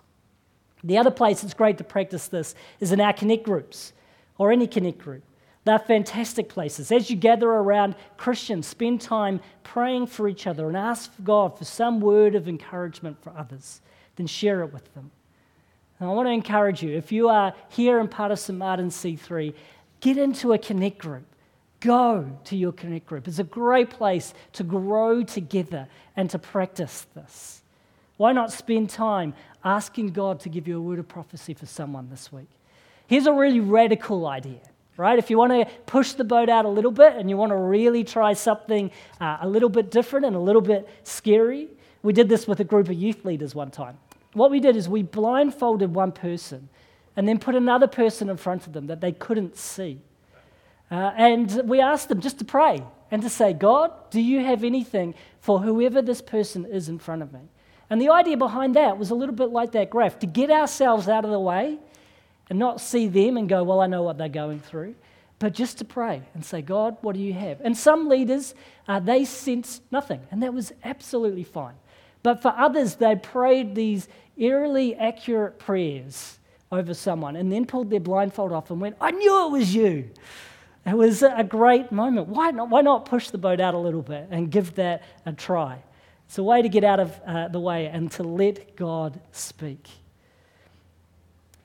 The 0.82 0.98
other 0.98 1.12
place 1.12 1.44
it's 1.44 1.54
great 1.54 1.78
to 1.78 1.84
practice 1.84 2.26
this 2.26 2.56
is 2.80 2.90
in 2.90 3.00
our 3.00 3.12
connect 3.12 3.44
groups 3.44 3.92
or 4.36 4.50
any 4.50 4.66
connect 4.66 4.98
group. 4.98 5.22
They're 5.62 5.78
fantastic 5.78 6.48
places. 6.48 6.90
As 6.90 7.08
you 7.08 7.14
gather 7.14 7.48
around 7.48 7.94
Christians, 8.16 8.66
spend 8.66 9.00
time 9.00 9.38
praying 9.62 10.08
for 10.08 10.26
each 10.26 10.48
other 10.48 10.66
and 10.66 10.76
ask 10.76 11.12
God 11.22 11.56
for 11.56 11.64
some 11.64 12.00
word 12.00 12.34
of 12.34 12.48
encouragement 12.48 13.22
for 13.22 13.32
others. 13.38 13.80
Then 14.16 14.26
share 14.26 14.62
it 14.62 14.72
with 14.72 14.92
them. 14.94 15.12
And 16.00 16.08
I 16.08 16.12
want 16.12 16.26
to 16.26 16.32
encourage 16.32 16.82
you 16.82 16.96
if 16.96 17.12
you 17.12 17.28
are 17.28 17.54
here 17.68 18.00
in 18.00 18.08
part 18.08 18.32
of 18.32 18.40
St. 18.40 18.58
Martin 18.58 18.88
C3, 18.88 19.54
get 20.00 20.18
into 20.18 20.52
a 20.52 20.58
connect 20.58 20.98
group. 20.98 21.26
Go 21.80 22.38
to 22.44 22.56
your 22.56 22.72
Connect 22.72 23.06
group. 23.06 23.28
It's 23.28 23.38
a 23.38 23.44
great 23.44 23.90
place 23.90 24.32
to 24.54 24.64
grow 24.64 25.22
together 25.22 25.88
and 26.16 26.30
to 26.30 26.38
practice 26.38 27.06
this. 27.14 27.62
Why 28.16 28.32
not 28.32 28.50
spend 28.50 28.88
time 28.88 29.34
asking 29.62 30.08
God 30.08 30.40
to 30.40 30.48
give 30.48 30.66
you 30.66 30.78
a 30.78 30.80
word 30.80 30.98
of 30.98 31.06
prophecy 31.06 31.52
for 31.52 31.66
someone 31.66 32.08
this 32.08 32.32
week? 32.32 32.48
Here's 33.06 33.26
a 33.26 33.32
really 33.32 33.60
radical 33.60 34.26
idea, 34.26 34.60
right? 34.96 35.18
If 35.18 35.28
you 35.28 35.36
want 35.36 35.52
to 35.52 35.66
push 35.84 36.12
the 36.12 36.24
boat 36.24 36.48
out 36.48 36.64
a 36.64 36.68
little 36.68 36.90
bit 36.90 37.14
and 37.14 37.28
you 37.28 37.36
want 37.36 37.50
to 37.50 37.56
really 37.56 38.04
try 38.04 38.32
something 38.32 38.90
uh, 39.20 39.38
a 39.42 39.48
little 39.48 39.68
bit 39.68 39.90
different 39.90 40.24
and 40.24 40.34
a 40.34 40.40
little 40.40 40.62
bit 40.62 40.88
scary, 41.04 41.68
we 42.02 42.12
did 42.12 42.28
this 42.28 42.48
with 42.48 42.60
a 42.60 42.64
group 42.64 42.88
of 42.88 42.94
youth 42.94 43.24
leaders 43.24 43.54
one 43.54 43.70
time. 43.70 43.98
What 44.32 44.50
we 44.50 44.60
did 44.60 44.76
is 44.76 44.88
we 44.88 45.02
blindfolded 45.02 45.94
one 45.94 46.12
person 46.12 46.68
and 47.16 47.28
then 47.28 47.38
put 47.38 47.54
another 47.54 47.86
person 47.86 48.28
in 48.30 48.36
front 48.36 48.66
of 48.66 48.72
them 48.72 48.86
that 48.86 49.00
they 49.00 49.12
couldn't 49.12 49.56
see. 49.56 49.98
Uh, 50.90 51.12
and 51.16 51.62
we 51.64 51.80
asked 51.80 52.08
them 52.08 52.20
just 52.20 52.38
to 52.38 52.44
pray 52.44 52.82
and 53.10 53.22
to 53.22 53.28
say, 53.28 53.52
God, 53.52 53.92
do 54.10 54.20
you 54.20 54.44
have 54.44 54.64
anything 54.64 55.14
for 55.40 55.60
whoever 55.60 56.02
this 56.02 56.20
person 56.20 56.64
is 56.64 56.88
in 56.88 56.98
front 56.98 57.22
of 57.22 57.32
me? 57.32 57.40
And 57.88 58.00
the 58.00 58.10
idea 58.10 58.36
behind 58.36 58.76
that 58.76 58.98
was 58.98 59.10
a 59.10 59.14
little 59.14 59.34
bit 59.34 59.50
like 59.50 59.72
that 59.72 59.90
graph 59.90 60.18
to 60.20 60.26
get 60.26 60.50
ourselves 60.50 61.08
out 61.08 61.24
of 61.24 61.30
the 61.30 61.40
way 61.40 61.78
and 62.50 62.58
not 62.58 62.80
see 62.80 63.08
them 63.08 63.36
and 63.36 63.48
go, 63.48 63.62
well, 63.64 63.80
I 63.80 63.86
know 63.86 64.02
what 64.02 64.18
they're 64.18 64.28
going 64.28 64.60
through, 64.60 64.94
but 65.38 65.52
just 65.52 65.78
to 65.78 65.84
pray 65.84 66.22
and 66.34 66.44
say, 66.44 66.62
God, 66.62 66.96
what 67.02 67.14
do 67.14 67.20
you 67.20 67.32
have? 67.32 67.60
And 67.60 67.76
some 67.76 68.08
leaders, 68.08 68.54
uh, 68.88 69.00
they 69.00 69.24
sensed 69.24 69.82
nothing, 69.90 70.20
and 70.30 70.42
that 70.42 70.54
was 70.54 70.72
absolutely 70.84 71.44
fine. 71.44 71.74
But 72.22 72.42
for 72.42 72.52
others, 72.56 72.96
they 72.96 73.14
prayed 73.14 73.74
these 73.74 74.08
eerily 74.36 74.94
accurate 74.96 75.58
prayers 75.58 76.38
over 76.72 76.94
someone 76.94 77.36
and 77.36 77.52
then 77.52 77.66
pulled 77.66 77.90
their 77.90 78.00
blindfold 78.00 78.52
off 78.52 78.70
and 78.70 78.80
went, 78.80 78.96
I 79.00 79.12
knew 79.12 79.46
it 79.46 79.50
was 79.50 79.74
you. 79.74 80.10
It 80.86 80.96
was 80.96 81.24
a 81.24 81.42
great 81.42 81.90
moment. 81.90 82.28
Why 82.28 82.52
not, 82.52 82.70
why 82.70 82.80
not 82.80 83.06
push 83.06 83.30
the 83.30 83.38
boat 83.38 83.60
out 83.60 83.74
a 83.74 83.78
little 83.78 84.02
bit 84.02 84.28
and 84.30 84.50
give 84.50 84.76
that 84.76 85.02
a 85.26 85.32
try? 85.32 85.82
It's 86.26 86.38
a 86.38 86.44
way 86.44 86.62
to 86.62 86.68
get 86.68 86.84
out 86.84 87.00
of 87.00 87.20
uh, 87.26 87.48
the 87.48 87.58
way 87.58 87.86
and 87.86 88.10
to 88.12 88.22
let 88.22 88.76
God 88.76 89.18
speak. 89.32 89.88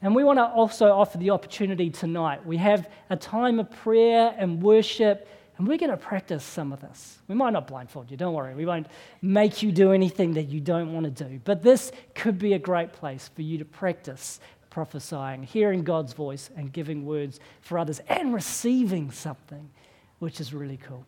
And 0.02 0.16
we 0.16 0.24
want 0.24 0.40
to 0.40 0.46
also 0.46 0.92
offer 0.92 1.20
the 1.20 1.30
opportunity 1.30 1.92
tonight. 1.92 2.44
We 2.46 2.58
have 2.58 2.90
a 3.12 3.16
time 3.16 3.60
of 3.60 3.70
prayer 3.70 4.34
and 4.36 4.62
worship, 4.62 5.28
and 5.58 5.68
we're 5.68 5.78
going 5.78 5.92
to 5.92 5.98
practice 5.98 6.44
some 6.44 6.74
of 6.74 6.82
this. 6.82 7.20
We 7.28 7.36
might 7.36 7.54
not 7.54 7.68
blindfold 7.68 8.10
you, 8.10 8.18
don't 8.18 8.34
worry. 8.34 8.56
We 8.56 8.66
won't 8.66 8.88
make 9.22 9.62
you 9.62 9.72
do 9.72 9.92
anything 9.92 10.34
that 10.34 10.50
you 10.50 10.60
don't 10.60 10.94
want 10.94 11.04
to 11.16 11.24
do. 11.24 11.40
But 11.44 11.62
this 11.62 11.92
could 12.16 12.40
be 12.40 12.54
a 12.54 12.60
great 12.60 12.94
place 12.94 13.30
for 13.36 13.44
you 13.44 13.60
to 13.60 13.66
practice 13.66 14.40
prophesying, 14.72 15.44
hearing 15.44 15.84
God's 15.84 16.14
voice, 16.14 16.50
and 16.56 16.74
giving 16.74 17.06
words 17.06 17.40
for 17.62 17.78
others, 17.78 18.02
and 18.08 18.34
receiving 18.34 19.12
something, 19.12 19.70
which 20.18 20.42
is 20.42 20.52
really 20.52 20.78
cool. 20.78 21.06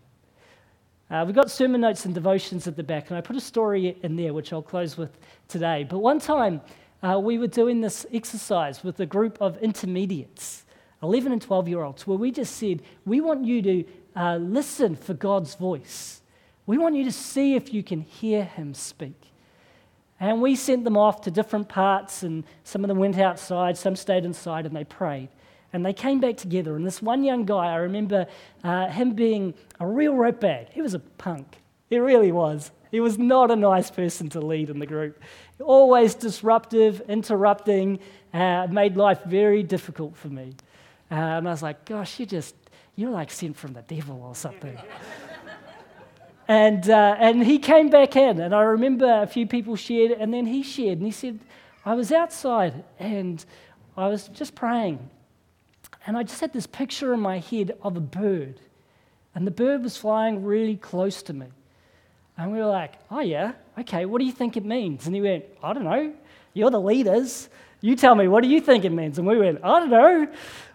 Uh, 1.09 1.23
we've 1.25 1.35
got 1.35 1.49
sermon 1.49 1.81
notes 1.81 2.05
and 2.05 2.13
devotions 2.13 2.67
at 2.67 2.75
the 2.75 2.83
back, 2.83 3.09
and 3.09 3.17
I 3.17 3.21
put 3.21 3.35
a 3.35 3.41
story 3.41 3.97
in 4.03 4.15
there, 4.15 4.33
which 4.33 4.53
I'll 4.53 4.61
close 4.61 4.97
with 4.97 5.17
today. 5.47 5.85
But 5.89 5.99
one 5.99 6.19
time, 6.19 6.61
uh, 7.01 7.19
we 7.19 7.37
were 7.37 7.47
doing 7.47 7.81
this 7.81 8.05
exercise 8.13 8.83
with 8.83 8.99
a 8.99 9.05
group 9.05 9.37
of 9.41 9.57
intermediates, 9.57 10.65
11 11.01 11.31
and 11.31 11.41
12 11.41 11.67
year 11.67 11.83
olds, 11.83 12.05
where 12.07 12.17
we 12.17 12.31
just 12.31 12.55
said, 12.55 12.81
We 13.05 13.19
want 13.19 13.45
you 13.45 13.61
to 13.61 13.83
uh, 14.15 14.37
listen 14.37 14.95
for 14.95 15.13
God's 15.13 15.55
voice. 15.55 16.21
We 16.65 16.77
want 16.77 16.95
you 16.95 17.03
to 17.03 17.11
see 17.11 17.55
if 17.55 17.73
you 17.73 17.83
can 17.83 18.01
hear 18.01 18.45
him 18.45 18.73
speak. 18.73 19.32
And 20.23 20.41
we 20.41 20.55
sent 20.55 20.85
them 20.85 20.95
off 20.95 21.19
to 21.23 21.31
different 21.31 21.67
parts, 21.67 22.23
and 22.23 22.45
some 22.63 22.85
of 22.85 22.87
them 22.87 22.97
went 22.97 23.19
outside, 23.19 23.77
some 23.77 23.97
stayed 23.97 24.23
inside, 24.23 24.65
and 24.65 24.73
they 24.73 24.85
prayed. 24.85 25.27
And 25.73 25.85
they 25.85 25.91
came 25.91 26.21
back 26.21 26.37
together. 26.37 26.77
And 26.77 26.87
this 26.87 27.01
one 27.01 27.25
young 27.25 27.43
guy, 27.43 27.73
I 27.73 27.75
remember 27.75 28.27
uh, 28.63 28.87
him 28.87 29.15
being 29.15 29.53
a 29.81 29.85
real 29.85 30.13
ratbag. 30.13 30.69
He 30.69 30.81
was 30.81 30.93
a 30.93 30.99
punk. 30.99 31.57
He 31.89 31.99
really 31.99 32.31
was. 32.31 32.71
He 32.89 33.01
was 33.01 33.17
not 33.17 33.51
a 33.51 33.55
nice 33.57 33.91
person 33.91 34.29
to 34.29 34.39
lead 34.39 34.69
in 34.69 34.79
the 34.79 34.85
group. 34.85 35.21
Always 35.59 36.15
disruptive, 36.15 37.01
interrupting, 37.09 37.99
uh, 38.33 38.67
made 38.71 38.95
life 38.95 39.25
very 39.25 39.61
difficult 39.61 40.15
for 40.15 40.29
me. 40.29 40.53
Uh, 41.11 41.15
and 41.15 41.49
I 41.49 41.51
was 41.51 41.61
like, 41.61 41.83
gosh, 41.83 42.17
you're 42.17 42.27
just, 42.27 42.55
you're 42.95 43.11
like 43.11 43.29
sent 43.29 43.57
from 43.57 43.73
the 43.73 43.81
devil 43.81 44.23
or 44.23 44.35
something. 44.35 44.77
and, 46.47 46.89
uh, 46.89 47.15
and 47.19 47.43
he 47.43 47.59
came 47.59 47.89
back 47.89 48.15
in, 48.15 48.39
and 48.39 48.53
I 48.53 48.61
remember 48.61 49.21
a 49.21 49.27
few 49.27 49.47
people 49.47 49.75
shared, 49.75 50.11
and 50.11 50.33
then 50.33 50.45
he 50.45 50.63
shared, 50.63 50.97
and 50.97 51.05
he 51.05 51.11
said, 51.11 51.39
I 51.85 51.95
was 51.95 52.11
outside 52.11 52.83
and 52.99 53.43
I 53.97 54.07
was 54.07 54.29
just 54.29 54.55
praying. 54.55 55.09
And 56.05 56.17
I 56.17 56.23
just 56.23 56.39
had 56.41 56.53
this 56.53 56.67
picture 56.67 57.13
in 57.13 57.19
my 57.19 57.39
head 57.39 57.77
of 57.81 57.97
a 57.97 58.01
bird. 58.01 58.59
And 59.35 59.45
the 59.47 59.51
bird 59.51 59.83
was 59.83 59.97
flying 59.97 60.43
really 60.43 60.75
close 60.75 61.23
to 61.23 61.33
me. 61.33 61.47
And 62.37 62.51
we 62.51 62.59
were 62.59 62.65
like, 62.65 62.93
oh, 63.11 63.19
yeah, 63.19 63.53
okay, 63.79 64.05
what 64.05 64.19
do 64.19 64.25
you 64.25 64.31
think 64.31 64.57
it 64.57 64.65
means? 64.65 65.05
And 65.05 65.15
he 65.15 65.21
went, 65.21 65.45
I 65.61 65.73
don't 65.73 65.83
know. 65.83 66.13
You're 66.53 66.71
the 66.71 66.79
leaders. 66.79 67.49
You 67.81 67.95
tell 67.95 68.15
me, 68.15 68.27
what 68.27 68.43
do 68.43 68.49
you 68.49 68.61
think 68.61 68.85
it 68.85 68.91
means? 68.91 69.17
And 69.17 69.27
we 69.27 69.37
went, 69.37 69.59
I 69.63 69.79
don't 69.79 69.89
know. 69.89 70.27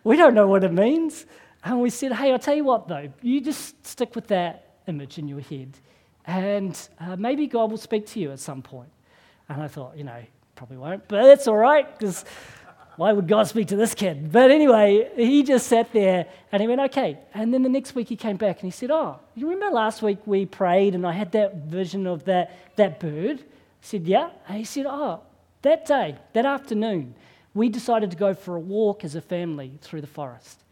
We 0.04 0.16
don't 0.16 0.35
know 0.35 0.46
what 0.46 0.64
it 0.64 0.72
means. 0.72 1.26
And 1.64 1.81
we 1.81 1.90
said, 1.90 2.12
hey, 2.12 2.33
I'll 2.33 2.38
tell 2.38 2.54
you 2.54 2.64
what, 2.64 2.87
though, 2.87 3.11
you 3.22 3.40
just 3.40 3.87
stick 3.87 4.14
with 4.14 4.28
that 4.28 4.67
image 4.88 5.18
in 5.18 5.29
your 5.29 5.40
head. 5.40 5.77
And 6.27 6.79
uh, 7.01 7.16
maybe 7.16 7.46
God 7.46 7.70
will 7.70 7.79
speak 7.79 8.07
to 8.09 8.20
you 8.20 8.33
at 8.33 8.40
some 8.40 8.62
point. 8.62 8.90
And 9.48 9.62
I 9.62 9.68
thought, 9.68 9.96
you 9.96 10.05
know, 10.05 10.20
probably 10.55 10.77
won't, 10.77 11.07
but 11.09 11.24
it's 11.24 11.46
all 11.46 11.57
right 11.57 11.87
because 11.98 12.24
why 12.96 13.12
would 13.12 13.29
God 13.29 13.46
speak 13.46 13.68
to 13.68 13.77
this 13.77 13.94
kid? 13.94 14.33
But 14.33 14.51
anyway, 14.51 15.09
he 15.14 15.44
just 15.44 15.68
sat 15.68 15.92
there 15.92 16.27
and 16.51 16.61
he 16.61 16.66
went, 16.66 16.81
okay. 16.81 17.16
And 17.33 17.55
then 17.55 17.62
the 17.62 17.68
next 17.68 17.94
week 17.94 18.09
he 18.09 18.16
came 18.16 18.37
back 18.37 18.57
and 18.57 18.64
he 18.64 18.77
said, 18.77 18.90
oh, 18.90 19.20
you 19.37 19.48
remember 19.48 19.77
last 19.77 20.03
week 20.03 20.18
we 20.27 20.46
prayed 20.46 20.96
and 20.96 21.07
I 21.07 21.12
had 21.12 21.31
that 21.33 21.55
vision 21.59 22.09
of 22.09 22.24
that, 22.24 22.74
that 22.74 22.98
bird? 22.98 23.38
I 23.40 23.44
said, 23.83 24.07
yeah. 24.09 24.31
And 24.48 24.59
he 24.59 24.64
said, 24.64 24.87
oh, 24.87 25.20
that 25.62 25.87
day, 25.87 26.16
that 26.33 26.44
afternoon, 26.44 27.14
we 27.55 27.68
decided 27.68 28.11
to 28.11 28.16
go 28.16 28.35
for 28.35 28.57
a 28.57 28.61
walk 28.61 29.05
as 29.05 29.14
a 29.14 29.20
family 29.20 29.79
through 29.81 30.01
the 30.01 30.09
forest. 30.09 30.64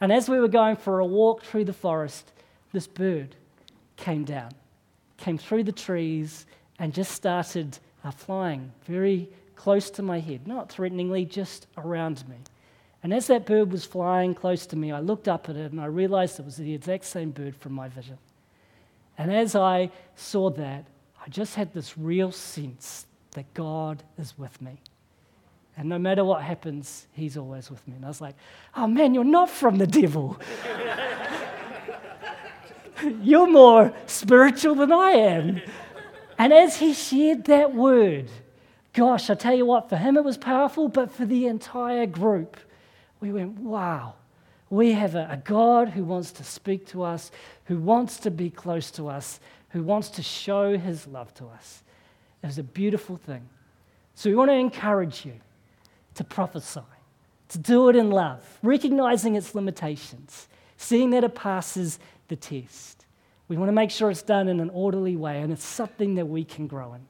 And 0.00 0.12
as 0.12 0.28
we 0.28 0.38
were 0.38 0.48
going 0.48 0.76
for 0.76 1.00
a 1.00 1.06
walk 1.06 1.42
through 1.42 1.64
the 1.64 1.72
forest, 1.72 2.30
this 2.72 2.86
bird 2.86 3.34
came 4.02 4.24
down, 4.24 4.50
came 5.16 5.38
through 5.38 5.64
the 5.64 5.72
trees, 5.72 6.44
and 6.78 6.92
just 6.92 7.12
started 7.12 7.78
are 8.04 8.12
flying 8.12 8.72
very 8.84 9.28
close 9.54 9.88
to 9.90 10.02
my 10.02 10.18
head, 10.18 10.46
not 10.46 10.68
threateningly, 10.68 11.24
just 11.24 11.68
around 11.78 12.28
me. 12.28 12.34
And 13.04 13.14
as 13.14 13.28
that 13.28 13.46
bird 13.46 13.70
was 13.70 13.84
flying 13.84 14.34
close 14.34 14.66
to 14.66 14.76
me, 14.76 14.90
I 14.90 14.98
looked 14.98 15.28
up 15.28 15.48
at 15.48 15.56
it 15.56 15.70
and 15.70 15.80
I 15.80 15.86
realized 15.86 16.40
it 16.40 16.44
was 16.44 16.56
the 16.56 16.74
exact 16.74 17.04
same 17.04 17.30
bird 17.30 17.54
from 17.54 17.72
my 17.72 17.88
vision. 17.88 18.18
And 19.16 19.32
as 19.32 19.54
I 19.54 19.90
saw 20.16 20.50
that, 20.50 20.84
I 21.24 21.28
just 21.28 21.54
had 21.54 21.72
this 21.72 21.96
real 21.96 22.32
sense 22.32 23.06
that 23.32 23.52
God 23.54 24.02
is 24.18 24.36
with 24.36 24.60
me. 24.60 24.80
And 25.76 25.88
no 25.88 25.98
matter 25.98 26.24
what 26.24 26.42
happens, 26.42 27.06
He's 27.12 27.36
always 27.36 27.70
with 27.70 27.86
me. 27.86 27.94
And 27.96 28.04
I 28.04 28.08
was 28.08 28.20
like, 28.20 28.34
oh 28.76 28.88
man, 28.88 29.14
you're 29.14 29.22
not 29.24 29.48
from 29.48 29.78
the 29.78 29.86
devil. 29.86 30.40
you're 33.22 33.50
more 33.50 33.92
spiritual 34.06 34.74
than 34.74 34.92
I 34.92 35.10
am. 35.10 35.60
And 36.38 36.52
as 36.52 36.76
he 36.76 36.94
shared 36.94 37.44
that 37.44 37.74
word, 37.74 38.30
gosh, 38.92 39.30
I 39.30 39.34
tell 39.34 39.54
you 39.54 39.66
what, 39.66 39.88
for 39.88 39.96
him 39.96 40.16
it 40.16 40.24
was 40.24 40.36
powerful, 40.36 40.88
but 40.88 41.10
for 41.10 41.24
the 41.24 41.46
entire 41.46 42.06
group, 42.06 42.56
we 43.20 43.32
went, 43.32 43.58
wow, 43.58 44.14
we 44.70 44.92
have 44.92 45.14
a, 45.14 45.28
a, 45.30 45.36
God 45.36 45.90
who 45.90 46.02
wants 46.02 46.32
to 46.32 46.44
speak 46.44 46.86
to 46.88 47.02
us, 47.02 47.30
who 47.66 47.78
wants 47.78 48.18
to 48.18 48.30
be 48.30 48.50
close 48.50 48.90
to 48.92 49.08
us, 49.08 49.38
who 49.70 49.82
wants 49.82 50.08
to 50.10 50.22
show 50.22 50.76
his 50.76 51.06
love 51.06 51.32
to 51.34 51.46
us. 51.46 51.82
It 52.42 52.46
was 52.46 52.58
a 52.58 52.62
beautiful 52.62 53.16
thing. 53.16 53.48
So 54.14 54.30
we 54.30 54.36
want 54.36 54.50
to 54.50 54.54
encourage 54.54 55.24
you 55.24 55.34
to 56.14 56.24
prophesy, 56.24 56.80
to 57.50 57.58
do 57.58 57.88
it 57.88 57.96
in 57.96 58.10
love, 58.10 58.58
recognizing 58.62 59.34
its 59.34 59.54
limitations, 59.54 60.48
seeing 60.76 61.10
that 61.10 61.24
it 61.24 61.34
passes 61.34 61.98
the 62.32 62.36
test. 62.36 63.06
We 63.48 63.58
want 63.58 63.68
to 63.68 63.72
make 63.72 63.90
sure 63.90 64.10
it's 64.10 64.22
done 64.22 64.48
in 64.48 64.58
an 64.58 64.70
orderly 64.70 65.16
way 65.16 65.42
and 65.42 65.52
it's 65.52 65.62
something 65.62 66.14
that 66.14 66.24
we 66.24 66.44
can 66.44 66.66
grow 66.66 66.94
in. 66.94 67.06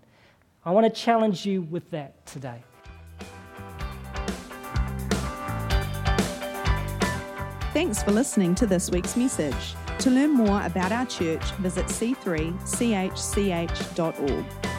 I 0.64 0.72
want 0.72 0.92
to 0.92 1.00
challenge 1.00 1.46
you 1.46 1.62
with 1.62 1.88
that 1.90 2.26
today. 2.26 2.61
Thanks 7.72 8.02
for 8.02 8.11
listening 8.11 8.56
to 8.56 8.66
this 8.66 8.90
week's 8.90 9.16
message. 9.16 9.76
To 10.00 10.11
learn 10.11 10.32
more 10.32 10.61
about 10.62 10.90
our 10.90 11.06
church, 11.06 11.44
visit 11.52 11.87
c3chch.org. 11.87 14.71